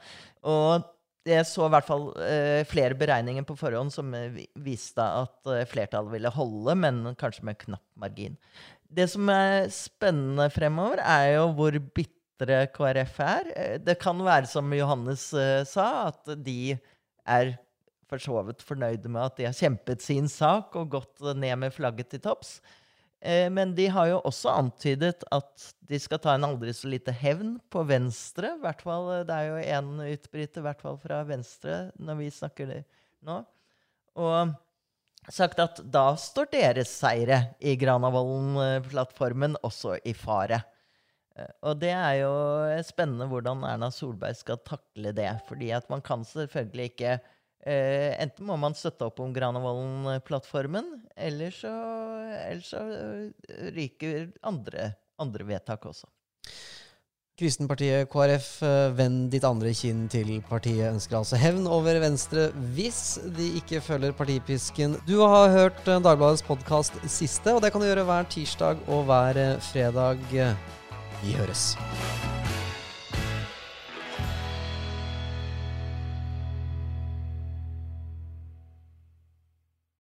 Og 0.45 0.85
jeg 1.29 1.45
så 1.49 1.67
i 1.67 1.73
hvert 1.73 1.87
fall 1.87 2.07
uh, 2.17 2.61
flere 2.69 2.97
beregninger 2.99 3.45
på 3.47 3.57
forhånd 3.61 3.93
som 3.93 4.13
viste 4.65 5.05
at 5.05 5.37
uh, 5.49 5.63
flertallet 5.69 6.15
ville 6.17 6.33
holde, 6.33 6.77
men 6.81 7.03
kanskje 7.21 7.47
med 7.49 7.61
knapp 7.61 7.85
margin. 8.01 8.37
Det 8.91 9.07
som 9.13 9.29
er 9.33 9.69
spennende 9.73 10.49
fremover, 10.53 11.03
er 11.05 11.37
jo 11.37 11.51
hvor 11.57 11.77
bitre 12.41 12.67
KrF 12.73 13.21
er. 13.21 13.53
Eh, 13.57 13.79
det 13.81 13.99
kan 14.01 14.19
være 14.25 14.49
som 14.49 14.73
Johannes 14.73 15.33
uh, 15.35 15.65
sa, 15.65 16.09
at 16.09 16.37
de 16.41 16.77
er 17.27 17.57
for 18.09 18.19
så 18.19 18.41
vidt 18.43 18.63
fornøyde 18.67 19.09
med 19.09 19.23
at 19.23 19.37
de 19.37 19.47
har 19.47 19.55
kjempet 19.55 20.03
sin 20.03 20.29
sak 20.29 20.75
og 20.77 20.91
gått 20.91 21.21
ned 21.37 21.57
med 21.59 21.73
flagget 21.73 22.11
til 22.11 22.21
topps. 22.21 22.61
Uh, 23.21 23.51
men 23.53 23.75
de 23.77 23.87
har 23.93 24.09
jo 24.09 24.23
også 24.25 24.51
antydet 24.55 25.23
at 25.31 25.69
de 25.87 26.01
skal 26.01 26.19
ta 26.23 26.35
en 26.35 26.49
aldri 26.49 26.73
så 26.73 26.89
lite 26.89 27.13
hevn 27.13 27.59
på 27.71 27.85
Venstre. 27.85 28.57
Hvert 28.63 28.83
fall, 28.83 29.13
det 29.29 29.37
er 29.37 29.51
jo 29.51 29.61
én 29.77 29.93
utbryter, 30.09 30.63
i 30.63 30.69
hvert 30.69 30.83
fall 30.83 30.99
fra 30.99 31.23
Venstre, 31.29 31.91
når 32.01 32.21
vi 32.23 32.33
snakker 32.35 32.73
det 32.73 32.83
nå. 33.27 33.43
Og 34.21 34.57
sagt 35.31 35.61
at 35.63 35.83
da 35.93 36.15
står 36.19 36.49
deres 36.51 36.91
seire 36.91 37.53
i 37.61 37.77
Granavolden-plattformen 37.79 39.61
også 39.63 39.99
i 40.09 40.17
fare. 40.17 40.63
Eh, 41.37 41.53
og 41.63 41.83
det 41.83 41.93
er 41.97 42.23
jo 42.23 42.33
spennende 42.87 43.29
hvordan 43.31 43.67
Erna 43.69 43.91
Solberg 43.95 44.39
skal 44.39 44.63
takle 44.67 45.13
det. 45.13 45.33
fordi 45.49 45.71
at 45.71 45.91
man 45.91 46.03
kan 46.03 46.25
selvfølgelig 46.25 46.91
ikke 46.93 47.21
Eh, 47.61 48.17
enten 48.17 48.47
må 48.49 48.57
man 48.57 48.73
støtte 48.77 49.05
opp 49.05 49.21
om 49.21 49.35
Granavolden-plattformen, 49.37 50.95
eller 51.13 51.53
eller 51.61 52.65
så 52.65 52.81
eh, 52.81 53.67
ryker 53.77 54.31
andre, 54.49 54.95
andre 55.21 55.45
vedtak 55.45 55.85
også. 55.85 56.09
Kristenpartiet 57.41 58.09
KrF, 58.13 58.49
eh, 58.65 58.95
vend 58.97 59.29
ditt 59.33 59.45
andre 59.45 59.75
kinn 59.77 60.07
til 60.13 60.33
partiet, 60.49 60.89
ønsker 60.89 61.21
altså 61.21 61.41
hevn 61.41 61.69
over 61.69 62.01
Venstre 62.01 62.49
hvis 62.73 63.19
de 63.37 63.53
ikke 63.61 63.85
følger 63.85 64.17
partipisken. 64.17 64.97
Du 65.05 65.19
har 65.21 65.53
hørt 65.53 65.85
Dagbladets 65.85 66.45
podkast 66.49 66.97
siste, 67.13 67.53
og 67.53 67.61
det 67.61 67.75
kan 67.75 67.85
du 67.85 67.91
gjøre 67.91 68.09
hver 68.09 68.29
tirsdag 68.33 68.81
og 68.89 69.05
hver 69.09 69.61
fredag. 69.69 70.25
Vi 71.23 71.33
høres. 71.37 71.79